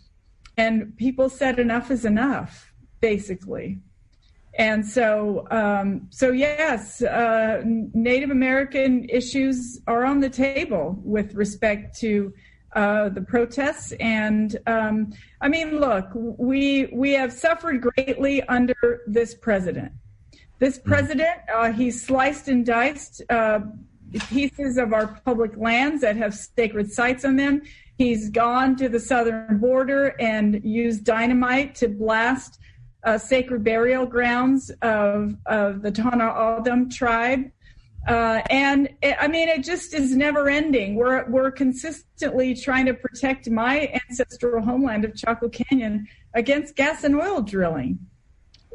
and 0.57 0.97
people 0.97 1.29
said 1.29 1.59
enough 1.59 1.91
is 1.91 2.05
enough, 2.05 2.73
basically. 3.01 3.79
And 4.59 4.87
so, 4.87 5.47
um, 5.51 6.09
so 6.11 6.33
yes, 6.33 7.03
uh, 7.03 7.63
Native 7.65 8.31
American 8.31 9.07
issues 9.09 9.81
are 9.87 10.05
on 10.05 10.21
the 10.21 10.31
table 10.31 10.99
with 11.05 11.35
respect 11.35 11.99
to 12.01 12.33
uh, 12.75 13.11
the 13.11 13.21
protests. 13.21 13.93
And 14.01 14.57
um, 14.67 15.13
I 15.41 15.49
mean, 15.49 15.79
look, 15.79 16.09
we 16.15 16.87
we 16.93 17.13
have 17.13 17.33
suffered 17.33 17.81
greatly 17.81 18.43
under 18.45 19.03
this 19.07 19.35
president. 19.35 19.93
This 20.59 20.79
hmm. 20.79 20.89
president, 20.89 21.39
uh, 21.55 21.73
he's 21.73 22.03
sliced 22.03 22.49
and 22.49 22.65
diced 22.65 23.23
uh, 23.29 23.61
pieces 24.29 24.79
of 24.79 24.93
our 24.93 25.07
public 25.25 25.57
lands 25.57 26.01
that 26.03 26.17
have 26.17 26.35
sacred 26.35 26.91
sites 26.91 27.25
on 27.25 27.37
them. 27.37 27.63
He's 27.99 28.31
gone 28.31 28.77
to 28.77 28.89
the 28.89 29.01
southern 29.01 29.59
border 29.59 30.15
and 30.21 30.63
used 30.65 31.05
dynamite 31.05 31.75
to 31.77 31.89
blast 31.89 32.59
uh, 33.07 33.17
sacred 33.17 33.65
burial 33.65 34.05
grounds 34.05 34.71
of, 34.83 35.35
of 35.47 35.81
the 35.83 35.91
Tohono 35.91 36.37
O'odham 36.37 36.91
tribe. 36.91 37.51
Uh, 38.07 38.41
and 38.51 38.89
it, 39.03 39.17
I 39.21 39.27
mean, 39.27 39.49
it 39.49 39.65
just 39.65 39.95
is 39.95 40.15
never 40.15 40.49
ending. 40.49 40.95
We're, 40.95 41.29
we're 41.29 41.51
consistently 41.51 42.55
trying 42.55 42.87
to 42.87 42.95
protect 42.95 43.49
my 43.49 43.91
ancestral 44.09 44.63
homeland 44.63 45.05
of 45.05 45.17
Chaco 45.17 45.49
Canyon 45.49 46.07
against 46.35 46.77
gas 46.77 47.05
and 47.05 47.17
oil 47.17 47.43
drilling. 47.43 47.99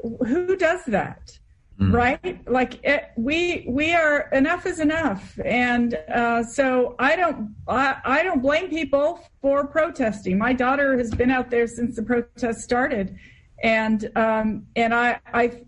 Who 0.01 0.55
does 0.57 0.83
that? 0.87 1.37
Mm. 1.79 1.93
Right? 1.93 2.49
Like 2.49 2.83
it, 2.83 3.11
we 3.15 3.65
we 3.67 3.93
are 3.93 4.29
enough 4.33 4.67
is 4.67 4.79
enough, 4.79 5.39
and 5.43 5.95
uh, 6.13 6.43
so 6.43 6.95
I 6.99 7.15
don't 7.15 7.55
I, 7.67 7.95
I 8.03 8.23
don't 8.23 8.41
blame 8.41 8.69
people 8.69 9.19
for 9.41 9.65
protesting. 9.65 10.37
My 10.37 10.53
daughter 10.53 10.95
has 10.97 11.09
been 11.09 11.31
out 11.31 11.49
there 11.49 11.65
since 11.65 11.95
the 11.95 12.03
protest 12.03 12.61
started, 12.61 13.17
and 13.63 14.11
um, 14.15 14.65
and 14.75 14.93
I 14.93 15.19
I 15.33 15.61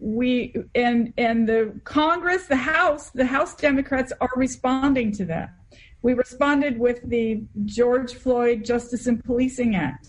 we 0.00 0.54
and 0.74 1.12
and 1.16 1.48
the 1.48 1.78
Congress, 1.84 2.46
the 2.46 2.56
House, 2.56 3.10
the 3.10 3.26
House 3.26 3.54
Democrats 3.54 4.12
are 4.20 4.30
responding 4.36 5.12
to 5.12 5.24
that. 5.26 5.50
We 6.02 6.14
responded 6.14 6.78
with 6.78 7.08
the 7.08 7.42
George 7.64 8.14
Floyd 8.14 8.64
Justice 8.64 9.06
and 9.06 9.22
Policing 9.24 9.76
Act. 9.76 10.08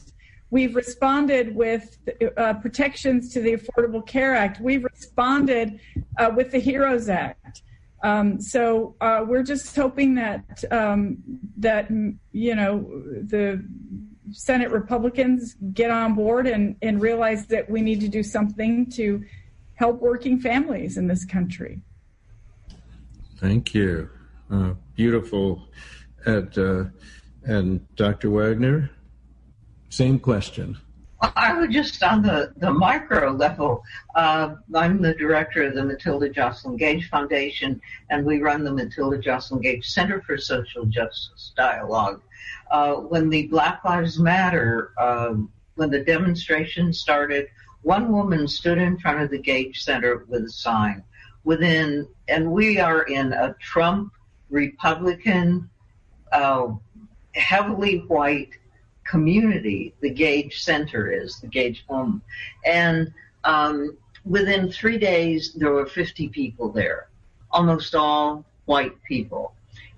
We've 0.49 0.75
responded 0.75 1.55
with 1.55 1.97
uh, 2.37 2.53
protections 2.55 3.33
to 3.33 3.41
the 3.41 3.57
Affordable 3.57 4.05
Care 4.05 4.33
Act. 4.33 4.61
We've 4.61 4.83
responded 4.83 5.79
uh, 6.17 6.31
with 6.35 6.51
the 6.51 6.59
HEROES 6.59 7.09
Act. 7.09 7.63
Um, 8.03 8.39
so 8.39 8.95
uh, 9.01 9.25
we're 9.27 9.43
just 9.43 9.75
hoping 9.75 10.15
that 10.15 10.63
um, 10.71 11.17
that 11.57 11.89
you 12.31 12.55
know 12.55 12.79
the 13.23 13.65
Senate 14.31 14.71
Republicans 14.71 15.55
get 15.73 15.91
on 15.91 16.13
board 16.13 16.47
and, 16.47 16.75
and 16.81 17.01
realize 17.01 17.47
that 17.47 17.69
we 17.69 17.81
need 17.81 17.99
to 18.01 18.07
do 18.07 18.23
something 18.23 18.89
to 18.91 19.23
help 19.75 19.99
working 19.99 20.39
families 20.39 20.97
in 20.97 21.07
this 21.07 21.25
country. 21.25 21.81
Thank 23.39 23.73
you. 23.73 24.09
Uh, 24.51 24.73
beautiful. 24.95 25.67
And, 26.25 26.57
uh, 26.57 26.85
and 27.43 27.95
Dr. 27.95 28.29
Wagner? 28.29 28.89
Same 29.89 30.19
question. 30.19 30.77
I 31.19 31.57
would 31.59 31.71
just 31.71 32.03
on 32.03 32.21
the, 32.21 32.53
the 32.57 32.71
micro 32.71 33.31
level, 33.31 33.83
uh, 34.13 34.55
I'm 34.75 35.01
the 35.01 35.15
director 35.15 35.63
of 35.63 35.73
the 35.73 35.83
Matilda 35.83 36.29
Joslyn 36.29 36.77
Gage 36.77 37.09
Foundation, 37.09 37.81
and 38.11 38.23
we 38.23 38.39
run 38.39 38.63
the 38.63 38.71
Matilda 38.71 39.17
Joslyn 39.17 39.61
Gage 39.61 39.87
Center 39.87 40.21
for 40.21 40.37
Social 40.37 40.85
Justice 40.85 41.53
Dialogue. 41.57 42.21
Uh, 42.71 42.95
when 42.95 43.30
the 43.30 43.47
Black 43.47 43.84
Lives 43.86 44.19
Matter, 44.19 44.91
uh, 44.97 45.36
when 45.76 45.89
the 45.89 46.04
demonstration 46.04 46.91
started, 46.91 47.47
one 47.84 48.12
woman 48.12 48.47
stood 48.47 48.78
in 48.78 48.97
front 48.97 49.21
of 49.21 49.30
the 49.30 49.38
Gage 49.38 49.84
Center 49.84 50.26
with 50.28 50.43
a 50.43 50.50
sign. 50.50 51.04
Within, 51.43 52.08
and 52.28 52.52
we 52.52 52.80
are 52.80 53.04
in 53.04 53.32
a 53.32 53.56
Trump 53.62 54.12
Republican, 54.50 55.69
uh, 56.32 56.73
heavily 57.36 58.00
white 58.08 58.50
community 59.06 59.93
the 60.02 60.10
Gage 60.10 60.62
Center 60.62 61.12
is, 61.12 61.39
the 61.39 61.47
Gage 61.47 61.86
home. 61.88 62.21
And 62.65 63.13
um, 63.43 63.97
within 64.26 64.71
three 64.71 64.97
days, 64.97 65.54
there 65.54 65.71
were 65.71 65.86
50 65.86 66.30
people 66.30 66.69
there, 66.69 67.08
almost 67.52 67.95
all 67.95 68.45
white 68.65 69.02
people, 69.08 69.54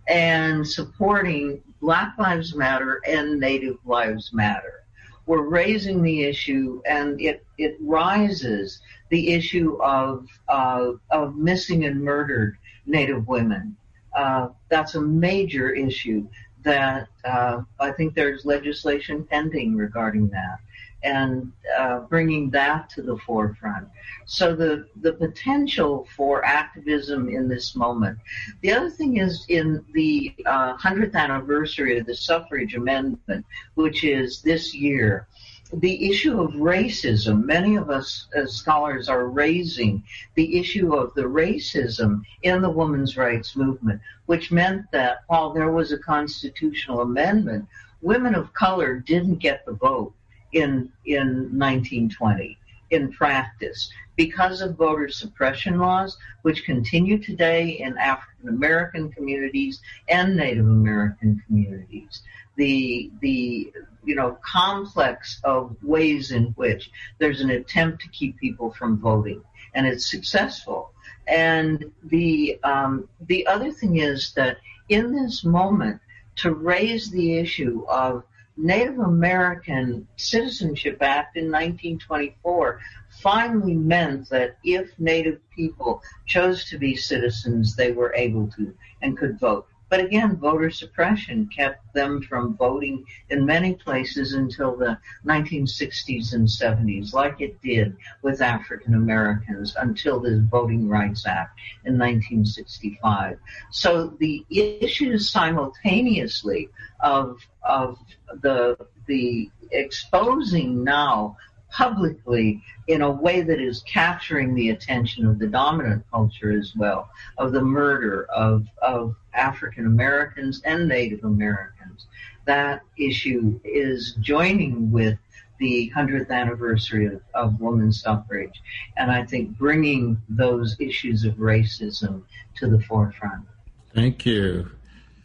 and 0.10 0.68
supporting 0.68 1.62
Black 1.82 2.18
Lives 2.18 2.56
Matter 2.56 3.00
and 3.08 3.40
Native 3.40 3.78
Lives 3.86 4.32
Matter. 4.34 4.84
We're 5.28 5.48
raising 5.48 6.02
the 6.02 6.24
issue, 6.24 6.82
and 6.90 7.22
it, 7.22 7.46
it 7.60 7.78
rises 7.80 8.82
the 9.10 9.30
issue 9.34 9.80
of, 9.82 10.28
uh, 10.48 10.94
of 11.12 11.36
missing 11.36 11.86
and 11.86 12.04
murdered 12.04 12.58
Native 12.88 13.28
women. 13.28 13.78
Uh, 14.16 14.50
that's 14.70 14.96
a 14.96 15.02
major 15.02 15.70
issue 15.70 16.28
that 16.64 17.08
uh, 17.24 17.62
I 17.80 17.92
think 17.92 18.16
there's 18.16 18.44
legislation 18.44 19.24
pending 19.24 19.76
regarding 19.76 20.30
that 20.30 20.58
and 21.04 21.52
uh, 21.78 22.00
bringing 22.02 22.50
that 22.50 22.90
to 22.92 23.02
the 23.02 23.18
forefront. 23.20 23.88
So 24.26 24.56
the 24.56 24.88
the 25.02 25.14
potential 25.14 26.08
for 26.16 26.44
activism 26.44 27.30
in 27.30 27.48
this 27.48 27.76
moment. 27.76 28.18
The 28.62 28.74
other 28.74 28.90
thing 28.90 29.18
is 29.18 29.46
in 29.50 29.86
the 29.94 30.36
uh, 30.46 30.76
hundredth 30.76 31.16
anniversary 31.16 32.00
of 32.00 32.06
the 32.06 32.16
suffrage 32.16 32.76
amendment, 32.76 33.46
which 33.76 34.04
is 34.04 34.42
this 34.42 34.74
year 34.74 35.28
the 35.74 36.10
issue 36.10 36.42
of 36.42 36.54
racism, 36.54 37.46
many 37.46 37.76
of 37.76 37.92
us 37.92 38.28
as 38.34 38.56
scholars 38.56 39.08
are 39.08 39.28
raising 39.28 40.04
the 40.34 40.60
issue 40.60 40.96
of 40.96 41.14
the 41.14 41.22
racism 41.22 42.24
in 42.42 42.62
the 42.62 42.70
women's 42.70 43.18
rights 43.18 43.56
movement, 43.56 44.02
which 44.26 44.52
meant 44.52 44.86
that 44.92 45.20
while 45.28 45.54
there 45.54 45.72
was 45.72 45.92
a 45.92 45.98
constitutional 46.00 47.02
amendment, 47.02 47.68
women 48.02 48.34
of 48.34 48.54
color 48.54 48.96
didn't 48.96 49.36
get 49.36 49.64
the 49.66 49.74
vote 49.74 50.14
in, 50.54 50.92
in 51.06 51.28
1920 51.58 52.58
in 52.92 53.12
practice 53.12 53.92
because 54.16 54.62
of 54.62 54.76
voter 54.76 55.08
suppression 55.08 55.78
laws, 55.78 56.18
which 56.42 56.66
continue 56.66 57.20
today 57.20 57.80
in 57.80 57.96
African 57.98 58.50
American 58.50 59.12
communities 59.12 59.80
and 60.08 60.36
Native 60.36 60.66
American 60.66 61.42
communities 61.46 62.24
the 62.60 63.10
the 63.22 63.72
you 64.04 64.16
know 64.16 64.38
complex 64.44 65.40
of 65.44 65.76
ways 65.82 66.32
in 66.32 66.48
which 66.58 66.92
there's 67.18 67.42
an 67.42 67.50
attempt 67.50 68.02
to 68.02 68.10
keep 68.10 68.38
people 68.38 68.72
from 68.72 69.00
voting, 69.00 69.42
and 69.74 69.88
it's 69.88 70.12
successful. 70.12 70.92
And 71.28 71.92
the 72.04 72.60
um, 72.64 73.08
the 73.28 73.48
other 73.48 73.72
thing 73.72 73.98
is 73.98 74.34
that 74.34 74.58
in 74.90 75.16
this 75.16 75.44
moment, 75.44 76.02
to 76.38 76.54
raise 76.54 77.10
the 77.10 77.38
issue 77.38 77.86
of 77.88 78.24
Native 78.62 79.00
American 79.00 80.06
Citizenship 80.18 80.98
Act 81.02 81.38
in 81.38 81.46
1924 81.46 82.82
finally 83.22 83.74
meant 83.74 84.28
that 84.30 84.58
if 84.66 84.92
Native 85.00 85.40
people 85.56 86.04
chose 86.28 86.66
to 86.66 86.78
be 86.78 86.94
citizens, 86.94 87.78
they 87.78 87.94
were 87.94 88.14
able 88.16 88.50
to 88.58 88.76
and 89.02 89.18
could 89.18 89.40
vote. 89.40 89.69
But 89.90 90.02
again, 90.02 90.38
voter 90.38 90.70
suppression 90.70 91.50
kept 91.56 91.94
them 91.94 92.22
from 92.22 92.56
voting 92.56 93.06
in 93.30 93.46
many 93.46 93.74
places 93.74 94.34
until 94.34 94.76
the 94.76 95.00
1960s 95.26 96.34
and 96.34 96.48
70s, 96.48 97.14
like 97.14 97.42
it 97.42 97.60
did 97.62 97.98
with 98.22 98.42
African 98.42 98.94
Americans 98.94 99.76
until 99.78 100.20
the 100.20 100.48
Voting 100.50 100.88
Rights 100.88 101.26
Act 101.26 101.60
in 101.86 101.98
1965. 101.98 103.40
So 103.72 104.14
the 104.20 104.46
issues 104.50 105.32
simultaneously 105.32 106.70
of, 107.00 107.40
of 107.64 107.98
the, 108.42 108.78
the 109.08 109.50
exposing 109.72 110.84
now 110.84 111.36
publicly 111.72 112.62
in 112.88 113.02
a 113.02 113.12
way 113.12 113.42
that 113.42 113.60
is 113.60 113.84
capturing 113.84 114.56
the 114.56 114.70
attention 114.72 115.26
of 115.26 115.40
the 115.40 115.48
dominant 115.48 116.04
culture 116.12 116.52
as 116.52 116.74
well, 116.76 117.10
of 117.38 117.52
the 117.52 117.62
murder 117.62 118.26
of, 118.26 118.66
of 118.82 119.16
African 119.40 119.86
Americans 119.86 120.62
and 120.66 120.88
Native 120.88 121.24
Americans. 121.24 122.08
That 122.46 122.82
issue 122.98 123.60
is 123.64 124.16
joining 124.20 124.92
with 124.92 125.18
the 125.60 125.92
100th 125.96 126.30
anniversary 126.30 127.06
of, 127.08 127.22
of 127.34 127.60
women's 127.60 128.02
suffrage, 128.02 128.62
and 128.98 129.12
I 129.12 129.26
think 129.26 129.58
bringing 129.58 130.18
those 130.30 130.76
issues 130.80 131.26
of 131.26 131.36
racism 131.36 132.24
to 132.56 132.70
the 132.70 132.82
forefront. 132.82 133.46
Thank 133.94 134.26
you. 134.26 134.70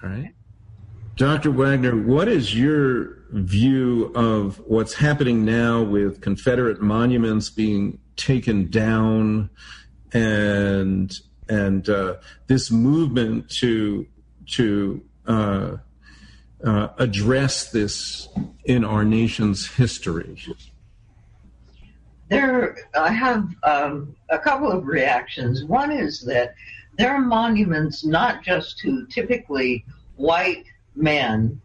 All 0.02 0.08
right. 0.08 0.34
Dr. 1.16 1.52
Wagner, 1.52 1.96
what 1.96 2.26
is 2.26 2.58
your 2.58 3.18
view 3.30 4.12
of 4.16 4.60
what's 4.66 4.94
happening 4.94 5.44
now 5.44 5.82
with 5.82 6.20
Confederate 6.20 6.80
monuments 6.80 7.50
being 7.50 7.98
taken 8.16 8.68
down 8.68 9.50
and 10.12 11.16
and 11.48 11.88
uh, 11.88 12.16
this 12.46 12.70
movement 12.70 13.50
to 13.50 14.06
to 14.46 15.02
uh, 15.26 15.76
uh, 16.64 16.88
address 16.98 17.70
this 17.70 18.28
in 18.64 18.84
our 18.84 19.04
nation's 19.04 19.68
history? 19.68 20.42
There, 22.28 22.76
I 22.98 23.12
have 23.12 23.48
um, 23.62 24.16
a 24.30 24.38
couple 24.38 24.70
of 24.70 24.86
reactions. 24.86 25.64
One 25.64 25.90
is 25.90 26.22
that 26.22 26.54
there 26.96 27.14
are 27.14 27.20
monuments 27.20 28.04
not 28.04 28.42
just 28.42 28.78
to 28.78 29.06
typically 29.06 29.84
white 30.16 30.64
men 30.94 31.60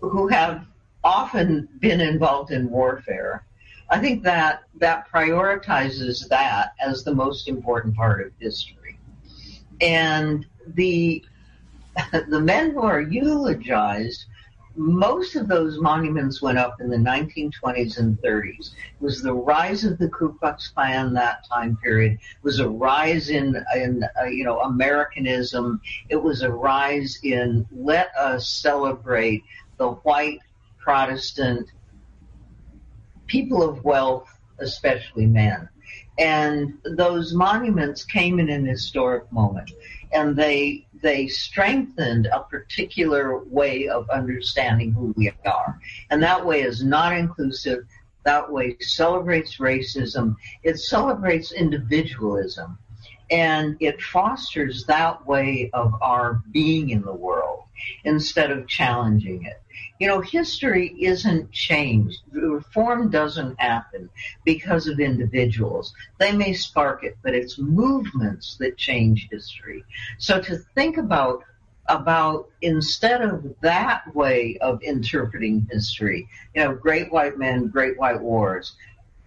who 0.00 0.28
have 0.28 0.66
often 1.02 1.68
been 1.80 2.00
involved 2.00 2.52
in 2.52 2.70
warfare. 2.70 3.44
I 3.92 3.98
think 3.98 4.22
that 4.22 4.62
that 4.76 5.06
prioritizes 5.12 6.26
that 6.28 6.72
as 6.80 7.04
the 7.04 7.14
most 7.14 7.46
important 7.46 7.94
part 7.94 8.26
of 8.26 8.32
history. 8.38 8.98
And 9.82 10.46
the 10.66 11.22
the 12.28 12.40
men 12.40 12.70
who 12.70 12.80
are 12.80 13.02
eulogized, 13.02 14.24
most 14.76 15.36
of 15.36 15.46
those 15.46 15.78
monuments 15.78 16.40
went 16.40 16.56
up 16.56 16.80
in 16.80 16.88
the 16.88 16.96
1920s 16.96 17.98
and 17.98 18.16
30s. 18.22 18.70
It 18.70 19.02
was 19.02 19.20
the 19.20 19.34
rise 19.34 19.84
of 19.84 19.98
the 19.98 20.08
Ku 20.08 20.38
Klux 20.38 20.68
Klan 20.68 21.12
that 21.12 21.46
time 21.46 21.76
period. 21.82 22.12
It 22.12 22.42
was 22.42 22.60
a 22.60 22.70
rise 22.70 23.28
in, 23.28 23.62
in 23.76 24.04
uh, 24.18 24.24
you 24.24 24.44
know, 24.44 24.60
Americanism. 24.60 25.82
It 26.08 26.16
was 26.16 26.40
a 26.40 26.50
rise 26.50 27.18
in 27.22 27.66
let 27.70 28.08
us 28.16 28.48
celebrate 28.48 29.44
the 29.76 29.90
white 29.90 30.38
Protestant 30.78 31.68
people 33.32 33.62
of 33.62 33.82
wealth, 33.82 34.28
especially 34.58 35.24
men. 35.24 35.66
And 36.18 36.74
those 36.84 37.32
monuments 37.32 38.04
came 38.04 38.38
in 38.38 38.50
an 38.50 38.66
historic 38.66 39.32
moment 39.32 39.70
and 40.12 40.36
they 40.36 40.86
they 41.02 41.26
strengthened 41.26 42.26
a 42.26 42.40
particular 42.40 43.42
way 43.44 43.88
of 43.88 44.08
understanding 44.10 44.92
who 44.92 45.14
we 45.16 45.32
are. 45.46 45.80
And 46.10 46.22
that 46.22 46.44
way 46.46 46.60
is 46.60 46.84
not 46.84 47.16
inclusive. 47.16 47.86
That 48.24 48.52
way 48.52 48.76
celebrates 48.80 49.56
racism. 49.56 50.36
It 50.62 50.78
celebrates 50.78 51.50
individualism. 51.52 52.78
And 53.30 53.76
it 53.80 54.00
fosters 54.00 54.84
that 54.84 55.26
way 55.26 55.70
of 55.72 55.94
our 56.02 56.42
being 56.52 56.90
in 56.90 57.02
the 57.02 57.14
world 57.14 57.61
instead 58.04 58.50
of 58.50 58.66
challenging 58.68 59.44
it. 59.44 59.60
You 59.98 60.08
know, 60.08 60.20
history 60.20 60.94
isn't 61.00 61.52
changed. 61.52 62.20
Reform 62.32 63.10
doesn't 63.10 63.60
happen 63.60 64.10
because 64.44 64.86
of 64.86 65.00
individuals. 65.00 65.94
They 66.18 66.32
may 66.32 66.52
spark 66.52 67.04
it, 67.04 67.16
but 67.22 67.34
it's 67.34 67.58
movements 67.58 68.56
that 68.58 68.76
change 68.76 69.28
history. 69.30 69.84
So 70.18 70.40
to 70.40 70.56
think 70.74 70.96
about 70.96 71.44
about 71.86 72.48
instead 72.60 73.22
of 73.22 73.54
that 73.60 74.14
way 74.14 74.56
of 74.60 74.82
interpreting 74.82 75.68
history, 75.70 76.28
you 76.54 76.62
know, 76.62 76.74
great 76.74 77.12
white 77.12 77.38
men, 77.38 77.68
great 77.68 77.98
white 77.98 78.20
wars, 78.20 78.74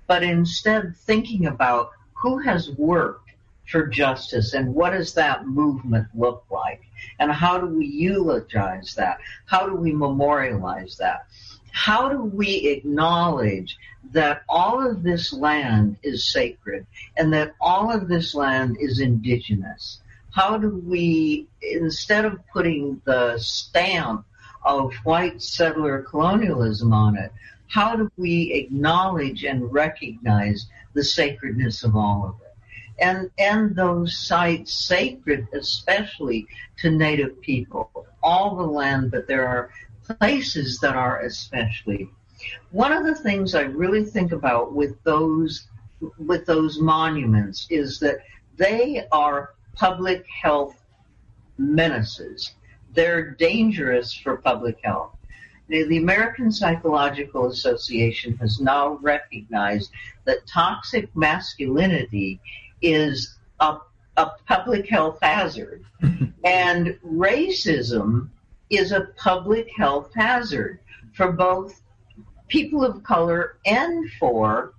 but 0.07 0.23
instead 0.23 0.95
thinking 0.95 1.47
about 1.47 1.91
who 2.13 2.39
has 2.39 2.71
worked 2.71 3.24
for 3.67 3.87
justice 3.87 4.53
and 4.53 4.73
what 4.73 4.91
does 4.91 5.13
that 5.13 5.47
movement 5.47 6.07
look 6.13 6.45
like? 6.49 6.81
And 7.19 7.31
how 7.31 7.57
do 7.57 7.67
we 7.67 7.85
eulogize 7.85 8.95
that? 8.95 9.17
How 9.45 9.67
do 9.67 9.75
we 9.75 9.91
memorialize 9.91 10.97
that? 10.97 11.25
How 11.71 12.07
do 12.07 12.23
we 12.23 12.67
acknowledge 12.67 13.77
that 14.11 14.43
all 14.47 14.85
of 14.87 15.03
this 15.03 15.33
land 15.33 15.97
is 16.03 16.31
sacred 16.31 16.85
and 17.17 17.33
that 17.33 17.53
all 17.59 17.91
of 17.91 18.07
this 18.07 18.33
land 18.33 18.77
is 18.79 18.99
indigenous? 18.99 19.99
How 20.31 20.57
do 20.57 20.81
we, 20.85 21.47
instead 21.61 22.25
of 22.25 22.39
putting 22.53 23.01
the 23.05 23.37
stamp 23.39 24.25
of 24.63 24.93
white 25.03 25.41
settler 25.41 26.01
colonialism 26.01 26.93
on 26.93 27.17
it, 27.17 27.31
how 27.67 27.95
do 27.95 28.11
we 28.17 28.53
acknowledge 28.53 29.43
and 29.43 29.71
recognize 29.73 30.67
the 30.93 31.03
sacredness 31.03 31.83
of 31.83 31.95
all 31.95 32.25
of 32.25 32.41
it? 32.41 32.44
And 32.99 33.29
and 33.37 33.75
those 33.75 34.17
sites 34.17 34.73
sacred 34.87 35.47
especially 35.53 36.47
to 36.77 36.89
native 36.89 37.39
people 37.41 38.07
all 38.23 38.55
the 38.55 38.63
land 38.63 39.11
but 39.11 39.27
there 39.27 39.47
are 39.47 39.69
places 40.19 40.79
that 40.79 40.95
are 40.95 41.21
especially. 41.21 42.09
One 42.71 42.91
of 42.91 43.05
the 43.05 43.15
things 43.15 43.55
i 43.55 43.61
really 43.61 44.03
think 44.03 44.31
about 44.31 44.73
with 44.73 45.01
those 45.03 45.67
with 46.17 46.45
those 46.45 46.79
monuments 46.79 47.67
is 47.69 47.99
that 47.99 48.17
they 48.57 49.07
are 49.11 49.53
public 49.73 50.25
health 50.27 50.77
menaces. 51.57 52.53
They're 52.93 53.31
dangerous 53.31 54.13
for 54.13 54.37
public 54.37 54.77
health. 54.83 55.15
The, 55.67 55.83
the 55.83 55.97
American 55.97 56.51
Psychological 56.51 57.47
Association 57.47 58.37
has 58.37 58.59
now 58.59 58.99
recognized 59.01 59.91
that 60.25 60.45
toxic 60.45 61.13
masculinity 61.15 62.39
is 62.81 63.35
a, 63.59 63.77
a 64.17 64.31
public 64.47 64.87
health 64.87 65.19
hazard. 65.21 65.83
and 66.43 66.97
racism 67.05 68.29
is 68.69 68.91
a 68.91 69.07
public 69.17 69.69
health 69.75 70.11
hazard 70.15 70.79
for 71.13 71.31
both 71.31 71.81
people 72.47 72.83
of 72.83 73.03
color 73.03 73.57
and 73.65 74.09
for 74.19 74.73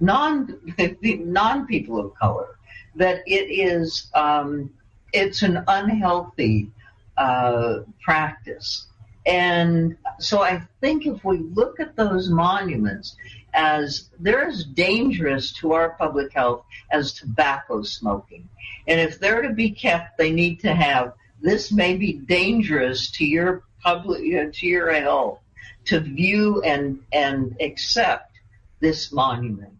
non 0.00 0.58
non 1.02 1.66
people 1.66 1.98
of 1.98 2.14
color. 2.14 2.58
That 2.96 3.22
it 3.26 3.50
is 3.50 4.10
um, 4.14 4.70
it's 5.12 5.42
an 5.42 5.62
unhealthy 5.66 6.70
uh, 7.16 7.80
practice. 8.02 8.86
And 9.26 9.96
so 10.18 10.42
I 10.42 10.62
think 10.80 11.06
if 11.06 11.24
we 11.24 11.38
look 11.38 11.78
at 11.78 11.94
those 11.94 12.30
monuments 12.30 13.16
as 13.54 14.10
they're 14.18 14.46
as 14.46 14.64
dangerous 14.64 15.52
to 15.52 15.72
our 15.72 15.90
public 15.90 16.32
health 16.32 16.64
as 16.90 17.12
tobacco 17.12 17.82
smoking. 17.82 18.48
And 18.86 19.00
if 19.00 19.18
they're 19.18 19.42
to 19.42 19.50
be 19.50 19.70
kept, 19.70 20.18
they 20.18 20.30
need 20.30 20.60
to 20.60 20.74
have 20.74 21.14
this 21.40 21.72
may 21.72 21.96
be 21.96 22.14
dangerous 22.14 23.10
to 23.12 23.24
your 23.24 23.64
public 23.82 24.22
you 24.22 24.44
know, 24.44 24.50
to 24.50 24.66
your 24.66 24.92
health 24.92 25.40
to 25.86 26.00
view 26.00 26.62
and 26.62 27.00
and 27.12 27.56
accept 27.60 28.32
this 28.80 29.12
monument. 29.12 29.72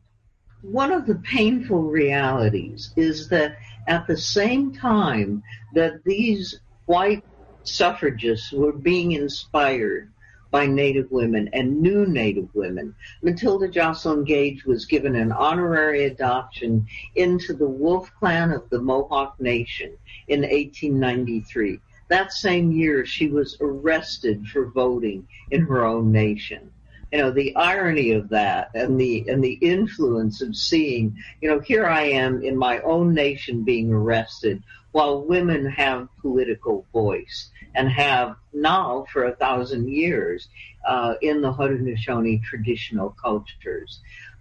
One 0.62 0.92
of 0.92 1.06
the 1.06 1.16
painful 1.16 1.82
realities 1.82 2.92
is 2.96 3.28
that 3.28 3.56
at 3.86 4.06
the 4.06 4.16
same 4.16 4.74
time 4.74 5.42
that 5.74 6.04
these 6.04 6.60
white 6.86 7.24
suffragists 7.62 8.52
were 8.52 8.72
being 8.72 9.12
inspired 9.12 10.10
by 10.50 10.66
Native 10.66 11.10
women 11.10 11.48
and 11.52 11.80
new 11.80 12.06
Native 12.06 12.48
women. 12.54 12.94
Matilda 13.22 13.68
Joslyn 13.68 14.24
Gage 14.24 14.64
was 14.64 14.84
given 14.84 15.14
an 15.14 15.32
honorary 15.32 16.04
adoption 16.04 16.86
into 17.14 17.52
the 17.52 17.68
Wolf 17.68 18.10
Clan 18.18 18.50
of 18.50 18.68
the 18.70 18.80
Mohawk 18.80 19.40
Nation 19.40 19.96
in 20.28 20.40
1893. 20.40 21.80
That 22.08 22.32
same 22.32 22.72
year, 22.72 23.06
she 23.06 23.28
was 23.28 23.56
arrested 23.60 24.46
for 24.48 24.66
voting 24.66 25.26
in 25.52 25.62
her 25.62 25.84
own 25.84 26.10
nation. 26.10 26.72
You 27.12 27.18
know, 27.18 27.30
the 27.30 27.54
irony 27.56 28.12
of 28.12 28.28
that 28.28 28.70
and 28.74 29.00
the, 29.00 29.28
and 29.28 29.42
the 29.42 29.58
influence 29.60 30.42
of 30.42 30.56
seeing, 30.56 31.16
you 31.40 31.48
know, 31.48 31.60
here 31.60 31.86
I 31.86 32.02
am 32.02 32.42
in 32.42 32.56
my 32.56 32.80
own 32.80 33.14
nation 33.14 33.62
being 33.62 33.92
arrested 33.92 34.62
while 34.92 35.22
women 35.22 35.66
have 35.66 36.08
political 36.20 36.86
voice 36.92 37.50
and 37.74 37.88
have 37.88 38.36
now 38.52 39.04
for 39.12 39.24
a 39.24 39.36
thousand 39.36 39.88
years 39.88 40.48
uh, 40.86 41.14
in 41.22 41.40
the 41.40 41.52
Haudenosaunee 41.52 42.42
traditional 42.42 43.10
cultures. 43.22 44.00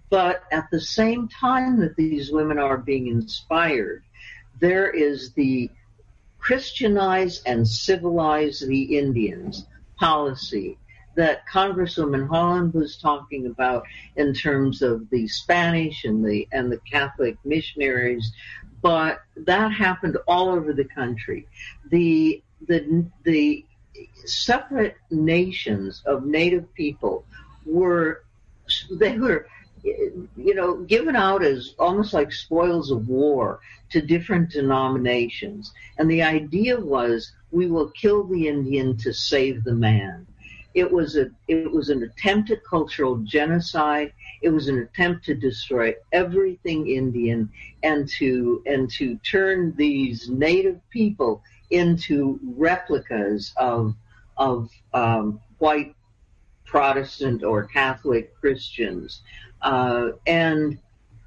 But 0.10 0.44
at 0.52 0.66
the 0.72 0.82
same 0.82 1.28
time 1.28 1.80
that 1.82 1.96
these 1.96 2.32
women 2.32 2.58
are 2.58 2.78
being 2.78 3.08
inspired, 3.08 4.04
there 4.60 4.90
is 4.90 5.34
the 5.34 5.70
Christianize 6.40 7.44
and 7.46 7.68
civilize 7.68 8.60
the 8.60 8.98
Indians 8.98 9.66
policy 9.98 10.78
that 11.16 11.46
Congresswoman 11.48 12.30
Haaland 12.30 12.74
was 12.74 12.98
talking 12.98 13.46
about 13.46 13.86
in 14.16 14.34
terms 14.34 14.82
of 14.82 15.10
the 15.10 15.28
Spanish 15.28 16.06
and 16.06 16.26
the 16.26 16.48
and 16.54 16.72
the 16.72 16.80
Catholic 16.90 17.38
missionaries, 17.44 18.32
but 18.82 19.22
that 19.36 19.72
happened 19.72 20.18
all 20.28 20.50
over 20.50 20.74
the 20.74 20.86
country. 20.86 21.48
The 21.89 22.42
the 22.68 23.06
the 23.24 23.65
separate 24.26 24.96
nations 25.10 26.02
of 26.06 26.26
native 26.26 26.74
people 26.74 27.26
were 27.65 28.24
they 28.92 29.18
were 29.18 29.48
you 29.84 30.54
know 30.54 30.78
given 30.84 31.15
out 31.15 31.44
as 31.44 31.74
almost 31.80 32.13
like 32.13 32.32
spoils 32.32 32.92
of 32.92 33.08
war 33.08 33.60
to 33.89 34.02
different 34.02 34.52
denominations. 34.52 35.74
And 35.98 36.10
the 36.10 36.22
idea 36.22 36.80
was 36.80 37.32
we 37.52 37.68
will 37.68 37.89
kill 37.92 38.24
the 38.24 38.48
indian 38.48 38.98
to 38.98 39.13
save 39.13 39.63
the 39.63 39.76
man. 39.76 40.28
It 40.74 40.92
was 40.92 41.18
a 41.18 41.32
it 41.48 41.72
was 41.72 41.89
an 41.89 42.04
attempt 42.04 42.52
at 42.52 42.63
cultural 42.63 43.18
genocide 43.18 44.13
it 44.41 44.49
was 44.49 44.67
an 44.67 44.80
attempt 44.80 45.25
to 45.25 45.34
destroy 45.34 45.93
everything 46.12 46.89
indian 46.89 47.49
and 47.84 48.08
to 48.08 48.62
and 48.65 48.89
to 48.89 49.15
turn 49.17 49.73
these 49.75 50.30
native 50.30 50.80
people 50.89 51.41
into 51.69 52.39
replicas 52.43 53.54
of 53.58 53.95
of 54.38 54.69
um, 54.93 55.39
white 55.58 55.93
Protestant 56.69 57.43
or 57.43 57.63
Catholic 57.63 58.39
Christians, 58.39 59.21
uh, 59.63 60.10
and 60.28 60.78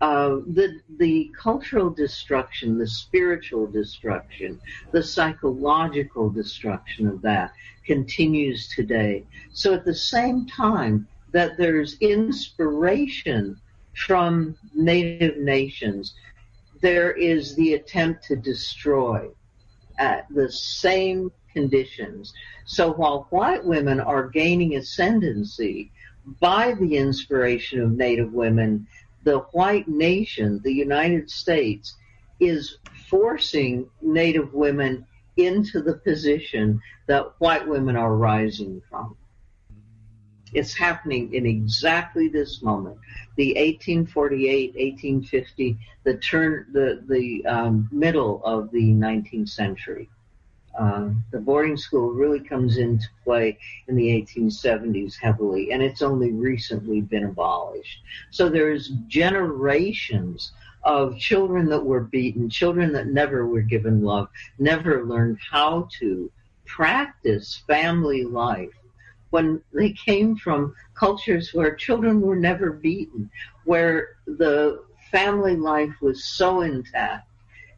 uh, 0.00 0.36
the 0.46 0.80
the 0.98 1.32
cultural 1.36 1.90
destruction, 1.90 2.78
the 2.78 2.86
spiritual 2.86 3.66
destruction, 3.66 4.60
the 4.92 5.02
psychological 5.02 6.30
destruction 6.30 7.08
of 7.08 7.22
that 7.22 7.52
continues 7.84 8.68
today. 8.68 9.24
So 9.52 9.74
at 9.74 9.84
the 9.84 9.94
same 9.94 10.46
time 10.46 11.08
that 11.32 11.56
there's 11.56 11.98
inspiration 11.98 13.60
from 13.94 14.56
native 14.74 15.38
nations, 15.38 16.14
there 16.80 17.12
is 17.12 17.54
the 17.56 17.74
attempt 17.74 18.24
to 18.24 18.36
destroy 18.36 19.28
at 19.98 20.26
the 20.30 20.50
same 20.50 21.30
conditions. 21.52 22.32
So 22.64 22.92
while 22.92 23.26
white 23.30 23.64
women 23.64 24.00
are 24.00 24.28
gaining 24.28 24.76
ascendancy 24.76 25.90
by 26.40 26.74
the 26.74 26.96
inspiration 26.96 27.80
of 27.80 27.92
Native 27.92 28.32
women, 28.32 28.86
the 29.24 29.40
white 29.52 29.88
nation, 29.88 30.60
the 30.64 30.72
United 30.72 31.30
States, 31.30 31.96
is 32.40 32.78
forcing 33.08 33.88
Native 34.00 34.52
women 34.54 35.06
into 35.36 35.80
the 35.80 35.94
position 35.94 36.80
that 37.06 37.32
white 37.38 37.66
women 37.66 37.96
are 37.96 38.16
rising 38.16 38.82
from. 38.88 39.16
It's 40.52 40.74
happening 40.74 41.32
in 41.34 41.46
exactly 41.46 42.28
this 42.28 42.62
moment. 42.62 42.98
The 43.36 43.48
1848, 43.54 44.74
1850, 44.74 45.78
the 46.04 46.16
turn, 46.18 46.66
the 46.72 47.02
the 47.08 47.44
um, 47.46 47.88
middle 47.90 48.42
of 48.44 48.70
the 48.70 48.90
19th 48.90 49.48
century. 49.48 50.08
Uh, 50.78 51.10
the 51.30 51.38
boarding 51.38 51.76
school 51.76 52.12
really 52.12 52.40
comes 52.40 52.78
into 52.78 53.06
play 53.24 53.58
in 53.88 53.96
the 53.96 54.08
1870s 54.08 55.16
heavily, 55.16 55.70
and 55.72 55.82
it's 55.82 56.00
only 56.00 56.32
recently 56.32 57.02
been 57.02 57.24
abolished. 57.24 58.00
So 58.30 58.48
there's 58.48 58.88
generations 59.06 60.52
of 60.82 61.18
children 61.18 61.66
that 61.66 61.84
were 61.84 62.00
beaten, 62.00 62.48
children 62.48 62.92
that 62.92 63.08
never 63.08 63.46
were 63.46 63.60
given 63.60 64.02
love, 64.02 64.28
never 64.58 65.04
learned 65.04 65.38
how 65.50 65.88
to 65.98 66.30
practice 66.64 67.62
family 67.66 68.24
life 68.24 68.72
when 69.32 69.62
they 69.72 69.90
came 69.90 70.36
from 70.36 70.74
cultures 70.94 71.54
where 71.54 71.74
children 71.74 72.20
were 72.20 72.36
never 72.36 72.70
beaten, 72.70 73.30
where 73.64 74.16
the 74.26 74.84
family 75.10 75.56
life 75.56 75.94
was 76.02 76.22
so 76.24 76.60
intact. 76.60 77.26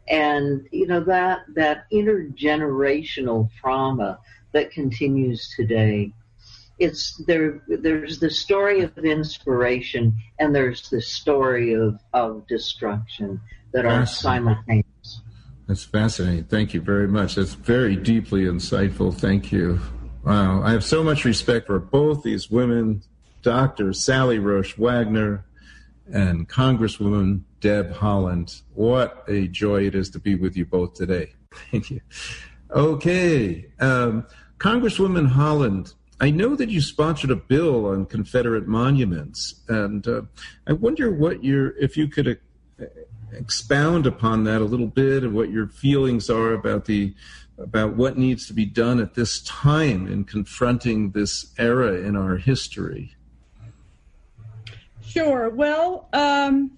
And, 0.09 0.67
you 0.73 0.89
know, 0.89 1.03
that, 1.05 1.43
that 1.55 1.87
intergenerational 1.93 3.49
trauma 3.61 4.19
that 4.53 4.73
continues 4.73 5.55
today. 5.57 6.13
It's 6.81 7.23
there, 7.25 7.63
there's 7.69 8.19
the 8.19 8.31
story 8.31 8.81
of 8.83 8.99
inspiration 8.99 10.13
and 10.41 10.53
there's 10.53 10.91
the 10.91 11.01
story 11.01 11.75
of, 11.75 12.01
of 12.13 12.49
destruction 12.49 13.41
that 13.73 13.87
are 13.87 14.05
simultaneous. 14.07 15.21
That's 15.69 15.85
fascinating. 15.85 16.45
Thank 16.45 16.75
you 16.75 16.81
very 16.81 17.07
much. 17.07 17.37
That's 17.37 17.55
very 17.55 17.95
deeply 17.95 18.43
insightful. 18.43 19.15
Thank 19.15 19.53
you. 19.53 19.79
Wow. 20.25 20.63
I 20.63 20.73
have 20.73 20.85
so 20.85 21.05
much 21.05 21.27
respect 21.27 21.67
for 21.67 21.79
both 21.79 22.23
these 22.23 22.51
women, 22.51 23.03
Dr. 23.43 23.93
Sally 23.93 24.39
Roesch 24.39 24.79
Wagner 24.79 25.45
and 26.11 26.49
Congresswoman 26.49 27.43
Deb 27.61 27.93
Haaland. 27.93 28.63
What 28.73 29.23
a 29.29 29.49
joy 29.49 29.87
it 29.87 29.95
is 29.95 30.09
to 30.11 30.19
be 30.19 30.35
with 30.35 30.57
you 30.57 30.65
both 30.65 30.95
today. 30.95 31.35
Thank 31.71 31.91
you. 31.91 32.01
Okay. 32.71 33.67
Um, 33.81 34.27
Congresswoman 34.57 35.31
Haaland, 35.31 35.93
I 36.21 36.31
know 36.31 36.57
that 36.57 36.71
you 36.71 36.81
sponsored 36.81 37.31
a 37.31 37.37
bill 37.37 37.87
on 37.87 38.07
Confederate 38.07 38.67
monuments, 38.67 39.61
and 39.69 40.09
uh, 40.09 40.23
I 40.67 40.73
wonder 40.73 41.11
what 41.11 41.45
your, 41.45 41.77
if 41.77 41.99
you 41.99 42.09
could 42.09 42.41
uh, 42.81 42.85
expound 43.33 44.07
upon 44.07 44.45
that 44.45 44.63
a 44.63 44.65
little 44.65 44.87
bit 44.87 45.23
and 45.23 45.35
what 45.35 45.51
your 45.51 45.69
feelings 45.69 46.31
are 46.31 46.53
about 46.53 46.87
the 46.87 47.15
about 47.59 47.95
what 47.95 48.19
needs 48.19 48.47
to 48.47 48.53
be 48.53 48.65
done 48.65 49.01
at 49.01 49.15
this 49.15 49.43
time 49.43 50.07
in 50.07 50.25
confronting 50.25 51.11
this 51.13 51.53
era 51.59 51.95
in 51.95 52.17
our 52.17 52.37
history. 52.37 53.15
Sure. 55.05 55.49
Well, 55.51 56.09
um, 56.13 56.73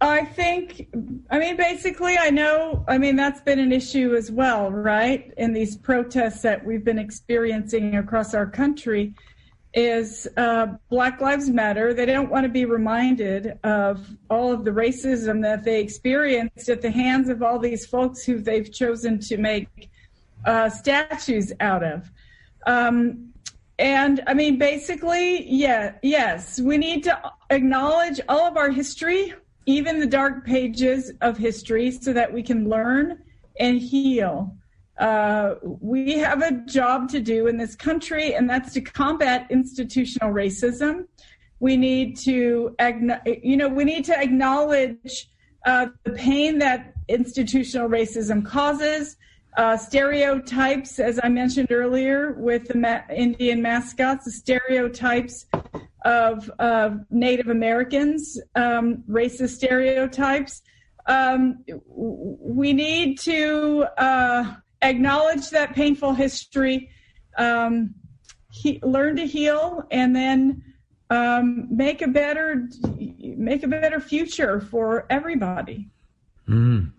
I 0.00 0.24
think, 0.24 0.88
I 1.30 1.38
mean, 1.38 1.56
basically, 1.56 2.16
I 2.16 2.30
know, 2.30 2.84
I 2.88 2.98
mean, 2.98 3.16
that's 3.16 3.40
been 3.40 3.58
an 3.58 3.72
issue 3.72 4.14
as 4.14 4.30
well, 4.30 4.70
right? 4.70 5.32
In 5.36 5.52
these 5.52 5.76
protests 5.76 6.42
that 6.42 6.64
we've 6.64 6.84
been 6.84 6.98
experiencing 6.98 7.96
across 7.96 8.34
our 8.34 8.46
country 8.46 9.14
is 9.74 10.28
uh, 10.36 10.66
Black 10.88 11.20
Lives 11.20 11.50
Matter. 11.50 11.92
They 11.92 12.06
don't 12.06 12.30
want 12.30 12.44
to 12.44 12.48
be 12.48 12.64
reminded 12.64 13.58
of 13.64 14.08
all 14.30 14.52
of 14.52 14.64
the 14.64 14.70
racism 14.70 15.42
that 15.42 15.64
they 15.64 15.80
experienced 15.80 16.68
at 16.68 16.80
the 16.80 16.90
hands 16.90 17.28
of 17.28 17.42
all 17.42 17.58
these 17.58 17.84
folks 17.84 18.24
who 18.24 18.38
they've 18.38 18.72
chosen 18.72 19.18
to 19.20 19.36
make 19.36 19.90
uh, 20.44 20.68
statues 20.68 21.52
out 21.60 21.82
of. 21.82 22.10
Um, 22.66 23.32
and 23.78 24.22
I 24.28 24.34
mean, 24.34 24.58
basically, 24.58 25.44
yeah, 25.50 25.94
yes, 26.02 26.60
we 26.60 26.78
need 26.78 27.02
to 27.04 27.32
acknowledge 27.50 28.20
all 28.28 28.46
of 28.46 28.56
our 28.56 28.70
history, 28.70 29.34
even 29.66 29.98
the 29.98 30.06
dark 30.06 30.46
pages 30.46 31.12
of 31.20 31.36
history, 31.36 31.90
so 31.90 32.12
that 32.12 32.32
we 32.32 32.42
can 32.42 32.68
learn 32.68 33.22
and 33.58 33.80
heal. 33.80 34.56
Uh, 34.98 35.54
we 35.62 36.18
have 36.18 36.42
a 36.42 36.52
job 36.66 37.08
to 37.08 37.20
do 37.20 37.46
in 37.46 37.56
this 37.56 37.74
country, 37.74 38.34
and 38.34 38.48
that's 38.48 38.72
to 38.74 38.80
combat 38.80 39.46
institutional 39.50 40.32
racism. 40.32 41.06
We 41.60 41.76
need 41.76 42.16
to, 42.18 42.76
you 43.42 43.56
know, 43.56 43.68
we 43.68 43.84
need 43.84 44.04
to 44.06 44.18
acknowledge 44.18 45.30
uh, 45.64 45.86
the 46.04 46.12
pain 46.12 46.58
that 46.58 46.94
institutional 47.08 47.88
racism 47.88 48.44
causes. 48.44 49.16
Uh, 49.56 49.76
stereotypes, 49.76 50.98
as 50.98 51.20
I 51.22 51.28
mentioned 51.28 51.70
earlier, 51.70 52.32
with 52.32 52.66
the 52.66 52.76
ma- 52.76 53.02
Indian 53.14 53.62
mascots, 53.62 54.24
the 54.24 54.32
stereotypes 54.32 55.46
of 56.04 56.50
Native 57.10 57.48
Americans, 57.48 58.38
um, 58.56 59.04
racist 59.08 59.50
stereotypes. 59.50 60.62
Um, 61.06 61.64
we 61.86 62.72
need 62.72 63.18
to 63.20 63.86
uh, 63.96 64.54
acknowledge 64.88 65.50
that 65.50 65.74
painful 65.74 66.14
history, 66.14 66.90
um, 67.38 67.94
he, 68.50 68.78
learn 68.82 69.16
to 69.16 69.26
heal, 69.26 69.84
and 69.90 70.14
then 70.14 70.62
um, 71.10 71.66
make 71.70 72.02
a 72.02 72.08
better 72.08 72.68
make 73.20 73.62
a 73.62 73.68
better 73.68 74.00
future 74.00 74.60
for 74.60 75.06
everybody. 75.10 75.88
Mm. 76.48 76.92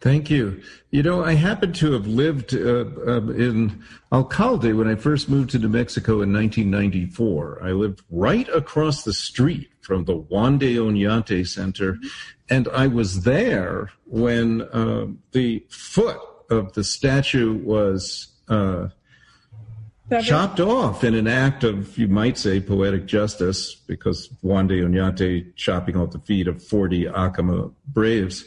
Thank 0.00 0.28
you. 0.28 0.60
You 0.90 1.02
know, 1.02 1.24
I 1.24 1.32
happen 1.32 1.72
to 1.74 1.92
have 1.92 2.06
lived 2.06 2.54
uh, 2.54 2.84
uh, 3.06 3.30
in 3.30 3.82
Alcalde 4.12 4.74
when 4.74 4.86
I 4.86 4.94
first 4.94 5.28
moved 5.28 5.50
to 5.50 5.58
New 5.58 5.68
Mexico 5.68 6.20
in 6.20 6.32
1994. 6.32 7.60
I 7.62 7.72
lived 7.72 8.02
right 8.10 8.46
across 8.50 9.04
the 9.04 9.14
street 9.14 9.70
from 9.80 10.04
the 10.04 10.16
Juan 10.16 10.58
de 10.58 10.76
Oñate 10.76 11.46
Center, 11.46 11.98
and 12.50 12.68
I 12.68 12.86
was 12.86 13.22
there 13.22 13.90
when 14.04 14.62
uh, 14.62 15.06
the 15.32 15.64
foot 15.70 16.20
of 16.50 16.72
the 16.74 16.84
statue 16.84 17.54
was 17.54 18.28
uh, 18.48 18.88
chopped 20.22 20.60
off 20.60 21.04
in 21.04 21.14
an 21.14 21.26
act 21.26 21.64
of, 21.64 21.96
you 21.96 22.08
might 22.08 22.38
say, 22.38 22.60
poetic 22.60 23.06
justice, 23.06 23.74
because 23.74 24.28
Juan 24.42 24.66
de 24.66 24.80
Oñate 24.80 25.54
chopping 25.56 25.96
off 25.96 26.10
the 26.10 26.18
feet 26.20 26.46
of 26.46 26.62
40 26.62 27.06
Acoma 27.06 27.70
braves. 27.86 28.44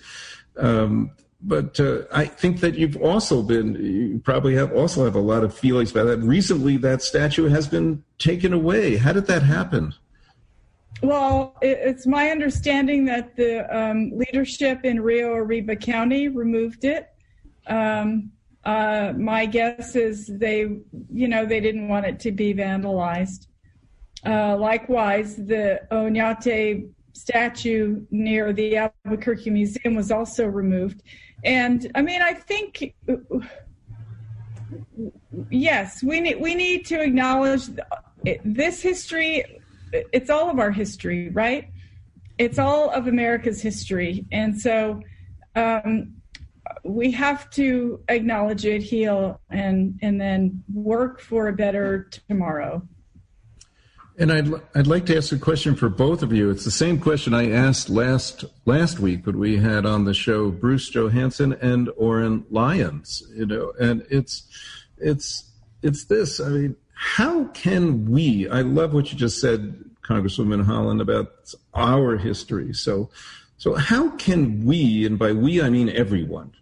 Um, 0.57 1.11
but 1.41 1.79
uh, 1.79 2.01
I 2.11 2.25
think 2.25 2.61
that 2.61 2.75
you've 2.75 2.97
also 2.97 3.43
been, 3.43 3.75
you 3.75 4.19
probably 4.23 4.55
have 4.55 4.73
also 4.73 5.05
have 5.05 5.15
a 5.15 5.19
lot 5.21 5.43
of 5.43 5.53
feelings 5.53 5.91
about 5.91 6.05
that. 6.05 6.17
Recently, 6.19 6.77
that 6.77 7.01
statue 7.01 7.47
has 7.47 7.67
been 7.67 8.03
taken 8.17 8.53
away. 8.53 8.97
How 8.97 9.13
did 9.13 9.27
that 9.27 9.43
happen? 9.43 9.93
Well, 11.03 11.55
it's 11.61 12.07
my 12.07 12.31
understanding 12.31 13.05
that 13.05 13.35
the 13.35 13.65
um, 13.75 14.11
leadership 14.15 14.83
in 14.83 14.99
Rio 14.99 15.33
Arriba 15.33 15.75
County 15.75 16.27
removed 16.27 16.85
it. 16.85 17.09
Um, 17.67 18.31
uh, 18.63 19.13
my 19.17 19.45
guess 19.45 19.95
is 19.95 20.27
they, 20.27 20.67
you 21.13 21.27
know, 21.27 21.45
they 21.45 21.59
didn't 21.59 21.87
want 21.87 22.05
it 22.05 22.19
to 22.19 22.31
be 22.31 22.53
vandalized. 22.53 23.47
Uh, 24.25 24.57
likewise, 24.57 25.37
the 25.37 25.79
Oñate 25.91 26.89
statue 27.13 28.01
near 28.11 28.53
the 28.53 28.77
Albuquerque 28.77 29.49
Museum 29.49 29.95
was 29.95 30.11
also 30.11 30.45
removed. 30.45 31.01
And 31.43 31.89
I 31.95 32.01
mean, 32.01 32.21
I 32.21 32.33
think 32.33 32.93
yes, 35.49 36.03
we 36.03 36.19
need 36.19 36.41
we 36.41 36.55
need 36.55 36.85
to 36.87 37.01
acknowledge 37.01 37.69
this 38.43 38.81
history. 38.81 39.61
It's 39.91 40.29
all 40.29 40.49
of 40.49 40.59
our 40.59 40.71
history, 40.71 41.29
right? 41.29 41.69
It's 42.37 42.59
all 42.59 42.89
of 42.89 43.07
America's 43.07 43.61
history, 43.61 44.25
and 44.31 44.59
so 44.59 45.01
um, 45.55 46.16
we 46.87 47.11
have 47.11 47.49
to 47.51 47.99
acknowledge 48.09 48.65
it, 48.65 48.81
heal, 48.81 49.39
and 49.49 49.99
and 50.01 50.19
then 50.19 50.63
work 50.73 51.19
for 51.19 51.47
a 51.47 51.53
better 51.53 52.09
tomorrow. 52.27 52.81
And 54.19 54.31
I'd 54.31 54.51
I'd 54.73 54.87
like 54.87 55.05
to 55.07 55.17
ask 55.17 55.31
a 55.31 55.37
question 55.37 55.75
for 55.75 55.89
both 55.89 56.23
of 56.23 56.33
you. 56.33 56.49
It's 56.49 56.65
the 56.65 56.71
same 56.71 56.99
question 56.99 57.33
I 57.33 57.51
asked 57.51 57.89
last 57.89 58.45
last 58.65 58.99
week 58.99 59.25
when 59.25 59.37
we 59.37 59.57
had 59.57 59.85
on 59.85 60.05
the 60.05 60.13
show 60.13 60.49
Bruce 60.49 60.89
Johansen 60.89 61.53
and 61.61 61.89
Oren 61.97 62.45
Lyons. 62.49 63.23
You 63.35 63.45
know, 63.45 63.73
and 63.79 64.05
it's 64.09 64.47
it's 64.97 65.51
it's 65.83 66.05
this. 66.05 66.39
I 66.39 66.49
mean, 66.49 66.75
how 66.93 67.45
can 67.45 68.09
we? 68.09 68.49
I 68.49 68.61
love 68.61 68.93
what 68.93 69.11
you 69.11 69.17
just 69.17 69.39
said, 69.39 69.83
Congresswoman 70.03 70.65
Haaland, 70.65 70.99
about 70.99 71.53
our 71.75 72.17
history. 72.17 72.73
So, 72.73 73.11
so 73.57 73.75
how 73.75 74.09
can 74.17 74.65
we, 74.65 75.05
and 75.05 75.19
by 75.19 75.31
we 75.31 75.61
I 75.61 75.69
mean 75.69 75.89
everyone, 75.89 76.53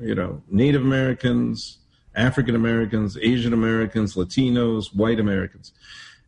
you 0.00 0.14
know, 0.14 0.42
Native 0.48 0.82
Americans, 0.82 1.78
African 2.14 2.54
Americans, 2.54 3.16
Asian 3.20 3.52
Americans, 3.52 4.14
Latinos, 4.14 4.94
white 4.94 5.20
Americans. 5.20 5.72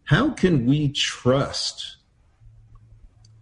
How 0.05 0.31
can 0.31 0.67
we 0.67 0.89
trust 0.89 1.97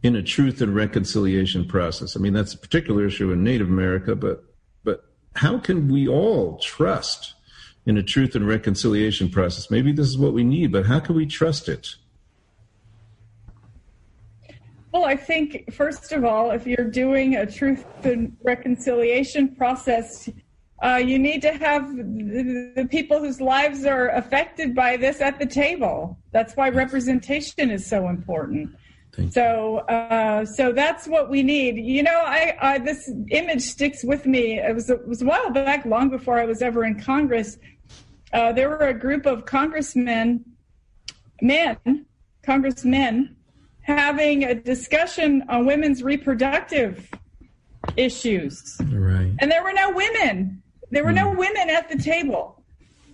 in 0.03 0.17
a 0.17 0.23
truth 0.23 0.61
and 0.61 0.75
reconciliation 0.75 1.67
process? 1.67 2.17
I 2.17 2.21
mean, 2.21 2.33
that's 2.33 2.55
a 2.55 2.59
particular 2.59 3.07
issue 3.07 3.33
in 3.33 3.43
Native 3.45 3.69
America, 3.69 4.15
but 4.15 4.45
but 4.85 5.05
how 5.37 5.59
can 5.59 5.89
we 5.89 6.09
all 6.09 6.59
trust 6.59 7.35
in 7.87 7.97
a 7.97 8.03
truth 8.03 8.35
and 8.35 8.47
reconciliation 8.47 9.29
process. 9.29 9.71
Maybe 9.71 9.93
this 9.93 10.07
is 10.07 10.19
what 10.19 10.33
we 10.33 10.45
need, 10.45 10.73
but 10.73 10.87
how 10.87 11.01
can 11.01 11.15
we 11.15 11.27
trust 11.27 11.69
it? 11.69 11.97
Well, 15.01 15.09
I 15.09 15.17
think, 15.17 15.73
first 15.73 16.13
of 16.13 16.27
all, 16.27 16.51
if 16.51 16.67
you're 16.67 16.91
doing 16.91 17.37
a 17.37 17.47
truth 17.51 17.87
and 18.05 18.37
reconciliation 18.43 19.57
process, 19.57 20.29
uh, 20.83 20.97
you 20.97 21.19
need 21.19 21.41
to 21.41 21.53
have 21.53 21.97
the, 21.97 22.73
the, 22.77 22.85
people 22.85 23.19
whose 23.19 23.41
lives 23.41 23.87
are 23.87 24.09
affected 24.11 24.75
by 24.75 24.99
this 24.99 25.23
at 25.23 25.39
the 25.39 25.47
table. 25.47 26.19
That's 26.33 26.55
why 26.55 26.69
representation 26.69 27.71
is 27.71 27.87
so 27.87 28.11
important. 28.11 28.77
So, 29.31 29.79
uh, 29.89 30.45
so 30.45 30.71
that's 30.71 31.09
what 31.09 31.31
we 31.31 31.43
need. 31.43 31.79
You 31.79 32.03
know, 32.03 32.23
I, 32.23 32.59
I, 32.61 32.79
this 32.79 33.11
image 33.31 33.63
sticks 33.63 34.05
with 34.05 34.27
me. 34.27 34.59
It 34.59 34.75
was, 34.75 34.91
it 34.91 35.09
was 35.09 35.23
a 35.23 35.25
while 35.25 35.49
back, 35.49 35.87
long 35.87 36.11
before 36.11 36.39
I 36.39 36.45
was 36.45 36.61
ever 36.61 36.85
in 36.85 37.01
Congress. 37.01 37.57
Uh, 38.35 38.53
there 38.53 38.69
were 38.69 38.89
a 38.89 38.95
group 38.95 39.25
of 39.25 39.47
congressmen, 39.47 40.45
men, 41.41 42.05
congressmen, 42.43 43.37
having 43.83 44.45
a 44.45 44.55
discussion 44.55 45.45
on 45.49 45.67
women's 45.67 46.03
reproductive 46.03 47.11
issues. 47.97 48.77
Right. 48.81 49.33
And 49.39 49.51
there 49.51 49.63
were 49.63 49.73
no 49.73 49.91
women. 49.91 50.63
There 50.91 51.05
were 51.05 51.13
mm. 51.13 51.17
no 51.17 51.31
hmm. 51.33 51.39
women 51.39 51.71
at 51.71 51.89
the 51.89 51.99
table. 51.99 52.63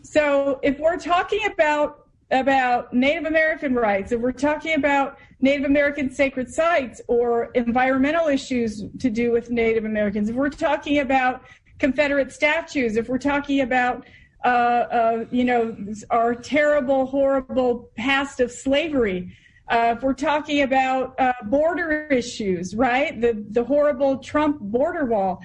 So 0.02 0.60
if 0.62 0.78
we're 0.78 0.98
talking 0.98 1.40
about 1.46 2.02
about 2.32 2.92
Native 2.92 3.24
American 3.24 3.74
rights, 3.74 4.10
if 4.10 4.20
we're 4.20 4.32
talking 4.32 4.74
about 4.74 5.18
Native 5.40 5.64
American 5.64 6.10
sacred 6.10 6.52
sites 6.52 7.00
or 7.06 7.52
environmental 7.52 8.26
issues 8.26 8.84
to 8.98 9.10
do 9.10 9.30
with 9.30 9.50
Native 9.50 9.84
Americans, 9.84 10.28
if 10.28 10.34
we're 10.34 10.48
talking 10.48 10.98
about 10.98 11.42
Confederate 11.78 12.32
statues, 12.32 12.96
if 12.96 13.08
we're 13.08 13.18
talking 13.18 13.60
about 13.60 14.06
uh, 14.44 14.48
uh, 14.48 15.24
you 15.30 15.44
know 15.44 15.76
our 16.10 16.34
terrible, 16.34 17.06
horrible 17.06 17.90
past 17.96 18.40
of 18.40 18.50
slavery, 18.50 19.36
uh, 19.68 19.94
if 19.96 20.02
we're 20.02 20.14
talking 20.14 20.62
about 20.62 21.18
uh, 21.18 21.32
border 21.44 22.06
issues, 22.06 22.74
right? 22.74 23.20
The 23.20 23.44
the 23.50 23.64
horrible 23.64 24.18
Trump 24.18 24.60
border 24.60 25.06
wall. 25.06 25.42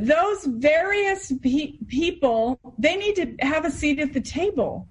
Those 0.00 0.44
various 0.44 1.32
pe- 1.42 1.76
people, 1.88 2.58
they 2.78 2.96
need 2.96 3.16
to 3.16 3.34
have 3.40 3.64
a 3.64 3.70
seat 3.70 3.98
at 3.98 4.12
the 4.12 4.20
table 4.20 4.86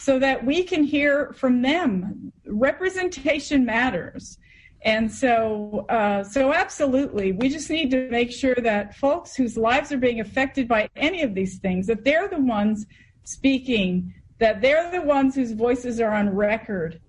so 0.00 0.18
that 0.18 0.44
we 0.44 0.62
can 0.62 0.84
hear 0.84 1.32
from 1.32 1.62
them. 1.62 2.32
Representation 2.46 3.64
matters. 3.64 4.38
And 4.82 5.10
so, 5.10 5.84
uh, 5.88 6.22
so 6.22 6.52
absolutely, 6.52 7.32
we 7.32 7.48
just 7.48 7.68
need 7.70 7.90
to 7.90 8.08
make 8.08 8.30
sure 8.30 8.54
that 8.54 8.94
folks 8.96 9.34
whose 9.34 9.56
lives 9.56 9.90
are 9.90 9.98
being 9.98 10.20
affected 10.20 10.68
by 10.68 10.88
any 10.94 11.22
of 11.22 11.34
these 11.34 11.58
things, 11.58 11.88
that 11.88 12.04
they're 12.04 12.28
the 12.28 12.38
ones 12.38 12.86
speaking, 13.24 14.14
that 14.38 14.60
they're 14.60 14.90
the 14.92 15.02
ones 15.02 15.34
whose 15.34 15.52
voices 15.52 15.98
are 15.98 16.12
on 16.12 16.28
record, 16.28 17.00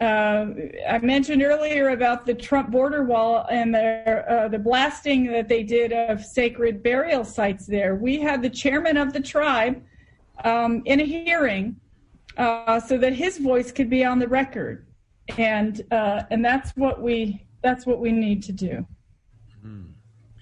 uh, 0.00 0.46
I 0.88 0.98
mentioned 0.98 1.42
earlier 1.42 1.88
about 1.90 2.24
the 2.24 2.34
Trump 2.34 2.70
border 2.70 3.02
wall 3.02 3.46
and 3.50 3.74
the, 3.74 4.24
uh, 4.30 4.48
the 4.48 4.58
blasting 4.58 5.26
that 5.32 5.48
they 5.48 5.64
did 5.64 5.92
of 5.92 6.24
sacred 6.24 6.82
burial 6.82 7.24
sites 7.24 7.66
there. 7.66 7.96
We 7.96 8.20
had 8.20 8.40
the 8.40 8.50
chairman 8.50 8.96
of 8.96 9.12
the 9.12 9.20
tribe 9.20 9.82
um, 10.44 10.82
in 10.84 11.00
a 11.00 11.04
hearing 11.04 11.76
uh, 12.36 12.78
so 12.78 12.96
that 12.98 13.12
his 13.12 13.38
voice 13.38 13.72
could 13.72 13.90
be 13.90 14.04
on 14.04 14.20
the 14.20 14.28
record, 14.28 14.86
and 15.36 15.82
uh, 15.90 16.22
and 16.30 16.44
that's 16.44 16.70
what 16.76 17.02
we 17.02 17.44
that's 17.62 17.84
what 17.84 17.98
we 17.98 18.12
need 18.12 18.42
to 18.44 18.52
do. 18.52 18.86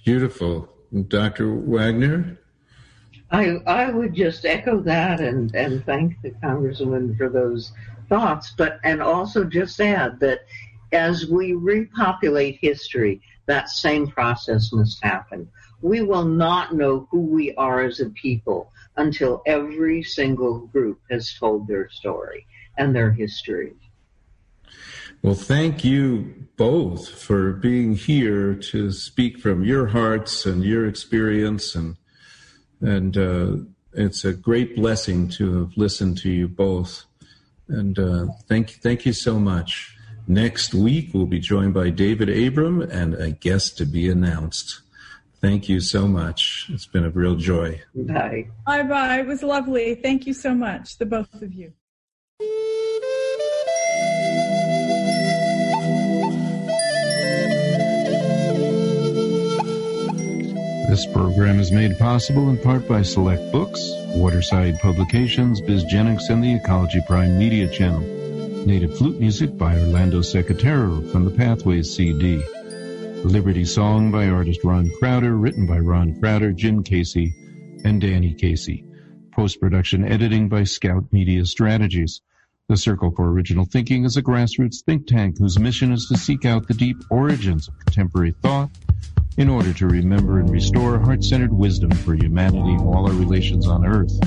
Beautiful, 0.05 0.69
Dr. 1.09 1.55
Wagner. 1.55 2.39
I 3.31 3.57
I 3.67 3.91
would 3.91 4.15
just 4.15 4.45
echo 4.45 4.81
that 4.83 5.21
and 5.21 5.55
and 5.55 5.85
thank 5.85 6.21
the 6.23 6.31
congresswoman 6.33 7.17
for 7.17 7.29
those 7.29 7.73
thoughts, 8.09 8.55
but 8.57 8.79
and 8.85 9.03
also 9.03 9.45
just 9.45 9.81
add 9.81 10.21
that 10.21 10.41
as 10.93 11.27
we 11.27 11.53
repopulate 11.53 12.59
history, 12.61 13.21
that 13.47 13.69
same 13.69 14.07
process 14.09 14.73
must 14.73 15.03
happen. 15.03 15.49
We 15.83 16.03
will 16.03 16.25
not 16.25 16.75
know 16.75 17.07
who 17.11 17.21
we 17.21 17.55
are 17.55 17.83
as 17.83 18.01
a 18.01 18.11
people 18.11 18.73
until 18.97 19.43
every 19.47 20.03
single 20.03 20.61
group 20.69 21.01
has 21.11 21.35
told 21.39 21.69
their 21.69 21.91
story 21.91 22.47
and 22.79 22.95
their 22.95 23.13
history. 23.13 23.75
Well, 25.23 25.35
thank 25.35 25.85
you 25.85 26.47
both 26.57 27.09
for 27.09 27.53
being 27.53 27.95
here 27.95 28.55
to 28.55 28.93
speak 28.93 29.39
from 29.39 29.65
your 29.65 29.87
hearts 29.87 30.47
and 30.47 30.65
your 30.65 30.87
experience, 30.87 31.75
and 31.75 31.97
and 32.81 33.17
uh, 33.17 33.57
it's 33.93 34.25
a 34.25 34.33
great 34.33 34.77
blessing 34.77 35.29
to 35.31 35.61
have 35.61 35.77
listened 35.77 36.19
to 36.19 36.31
you 36.31 36.49
both. 36.49 37.05
And 37.69 37.99
uh, 37.99 38.27
thank 38.49 38.71
thank 38.83 39.07
you 39.07 39.13
so 39.13 39.39
much. 39.39 39.97
Next 40.29 40.75
week 40.75 41.11
we'll 41.13 41.27
be 41.27 41.41
joined 41.41 41.75
by 41.75 41.91
David 41.91 42.29
Abram 42.29 42.83
and 42.83 43.15
a 43.15 43.31
guest 43.31 43.79
to 43.79 43.87
be 43.87 44.09
announced. 44.09 44.81
Thank 45.41 45.69
you 45.69 45.81
so 45.81 46.09
much. 46.09 46.67
It's 46.71 46.87
been 46.87 47.05
a 47.05 47.11
real 47.11 47.37
joy. 47.37 47.83
Bye. 47.95 48.49
Bye 48.65 48.83
bye. 48.83 49.21
It 49.21 49.27
was 49.27 49.43
lovely. 49.43 49.95
Thank 49.95 50.27
you 50.27 50.33
so 50.33 50.55
much, 50.55 50.99
the 50.99 51.07
both 51.07 51.33
of 51.43 51.53
you. 51.53 51.73
This 60.89 61.07
program 61.13 61.61
is 61.61 61.71
made 61.71 61.99
possible 61.99 62.49
in 62.49 62.57
part 62.57 62.89
by 62.89 63.03
Select 63.03 63.53
Books, 63.53 63.93
Waterside 64.17 64.81
Publications, 64.81 65.61
BizGenics, 65.61 66.31
and 66.31 66.43
the 66.43 66.55
Ecology 66.55 67.03
Prime 67.07 67.39
Media 67.39 67.69
Channel. 67.69 68.01
Native 68.67 68.97
flute 68.97 69.21
music 69.21 69.59
by 69.59 69.79
Orlando 69.79 70.21
Secatero 70.21 71.13
from 71.13 71.27
the 71.27 71.31
Pathways 71.31 71.95
CD. 71.95 72.43
Liberty 73.23 73.67
Song 73.67 74.11
by 74.11 74.29
artist 74.29 74.65
Ron 74.65 74.91
Crowder, 74.99 75.37
written 75.37 75.67
by 75.67 75.79
Ron 75.79 76.19
Crowder, 76.19 76.53
Jim 76.53 76.83
Casey, 76.83 77.35
and 77.85 78.01
Danny 78.01 78.33
Casey. 78.33 78.87
Post-production 79.33 80.03
editing 80.03 80.49
by 80.49 80.65
Scout 80.65 81.05
Media 81.13 81.45
Strategies. 81.45 82.23
The 82.69 82.79
Circle 82.79 83.11
for 83.11 83.31
Original 83.31 83.67
Thinking 83.67 84.05
is 84.07 84.17
a 84.17 84.23
grassroots 84.23 84.83
think 84.83 85.07
tank 85.07 85.37
whose 85.39 85.59
mission 85.59 85.93
is 85.93 86.07
to 86.07 86.17
seek 86.17 86.47
out 86.47 86.67
the 86.67 86.75
deep 86.75 86.97
origins 87.11 87.69
of 87.69 87.79
contemporary 87.81 88.35
thought 88.43 88.71
in 89.37 89.49
order 89.49 89.73
to 89.73 89.87
remember 89.87 90.39
and 90.39 90.51
restore 90.51 90.99
heart-centered 90.99 91.53
wisdom 91.53 91.91
for 91.91 92.15
humanity 92.15 92.73
and 92.73 92.81
all 92.81 93.07
our 93.07 93.15
relations 93.15 93.67
on 93.67 93.87
Earth. 93.87 94.19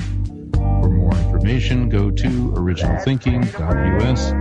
For 0.54 0.88
more 0.88 1.12
information, 1.14 1.88
go 1.88 2.10
to 2.10 2.52
originalthinking.us 2.52 4.32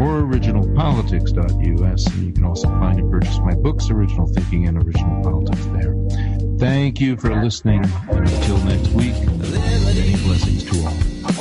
or 0.00 0.22
originalpolitics.us, 0.22 2.06
and 2.06 2.26
you 2.26 2.32
can 2.32 2.44
also 2.44 2.68
find 2.68 2.98
and 2.98 3.10
purchase 3.10 3.38
my 3.38 3.54
books, 3.54 3.90
Original 3.90 4.26
Thinking 4.26 4.68
and 4.68 4.76
Original 4.82 5.22
Politics, 5.22 5.64
there. 5.66 5.94
Thank 6.58 7.00
you 7.00 7.16
for 7.16 7.34
listening, 7.42 7.84
and 8.10 8.28
until 8.28 8.58
next 8.64 8.88
week, 8.88 9.14
many 9.38 10.16
blessings 10.24 10.64
to 10.64 10.84
all. 10.84 11.37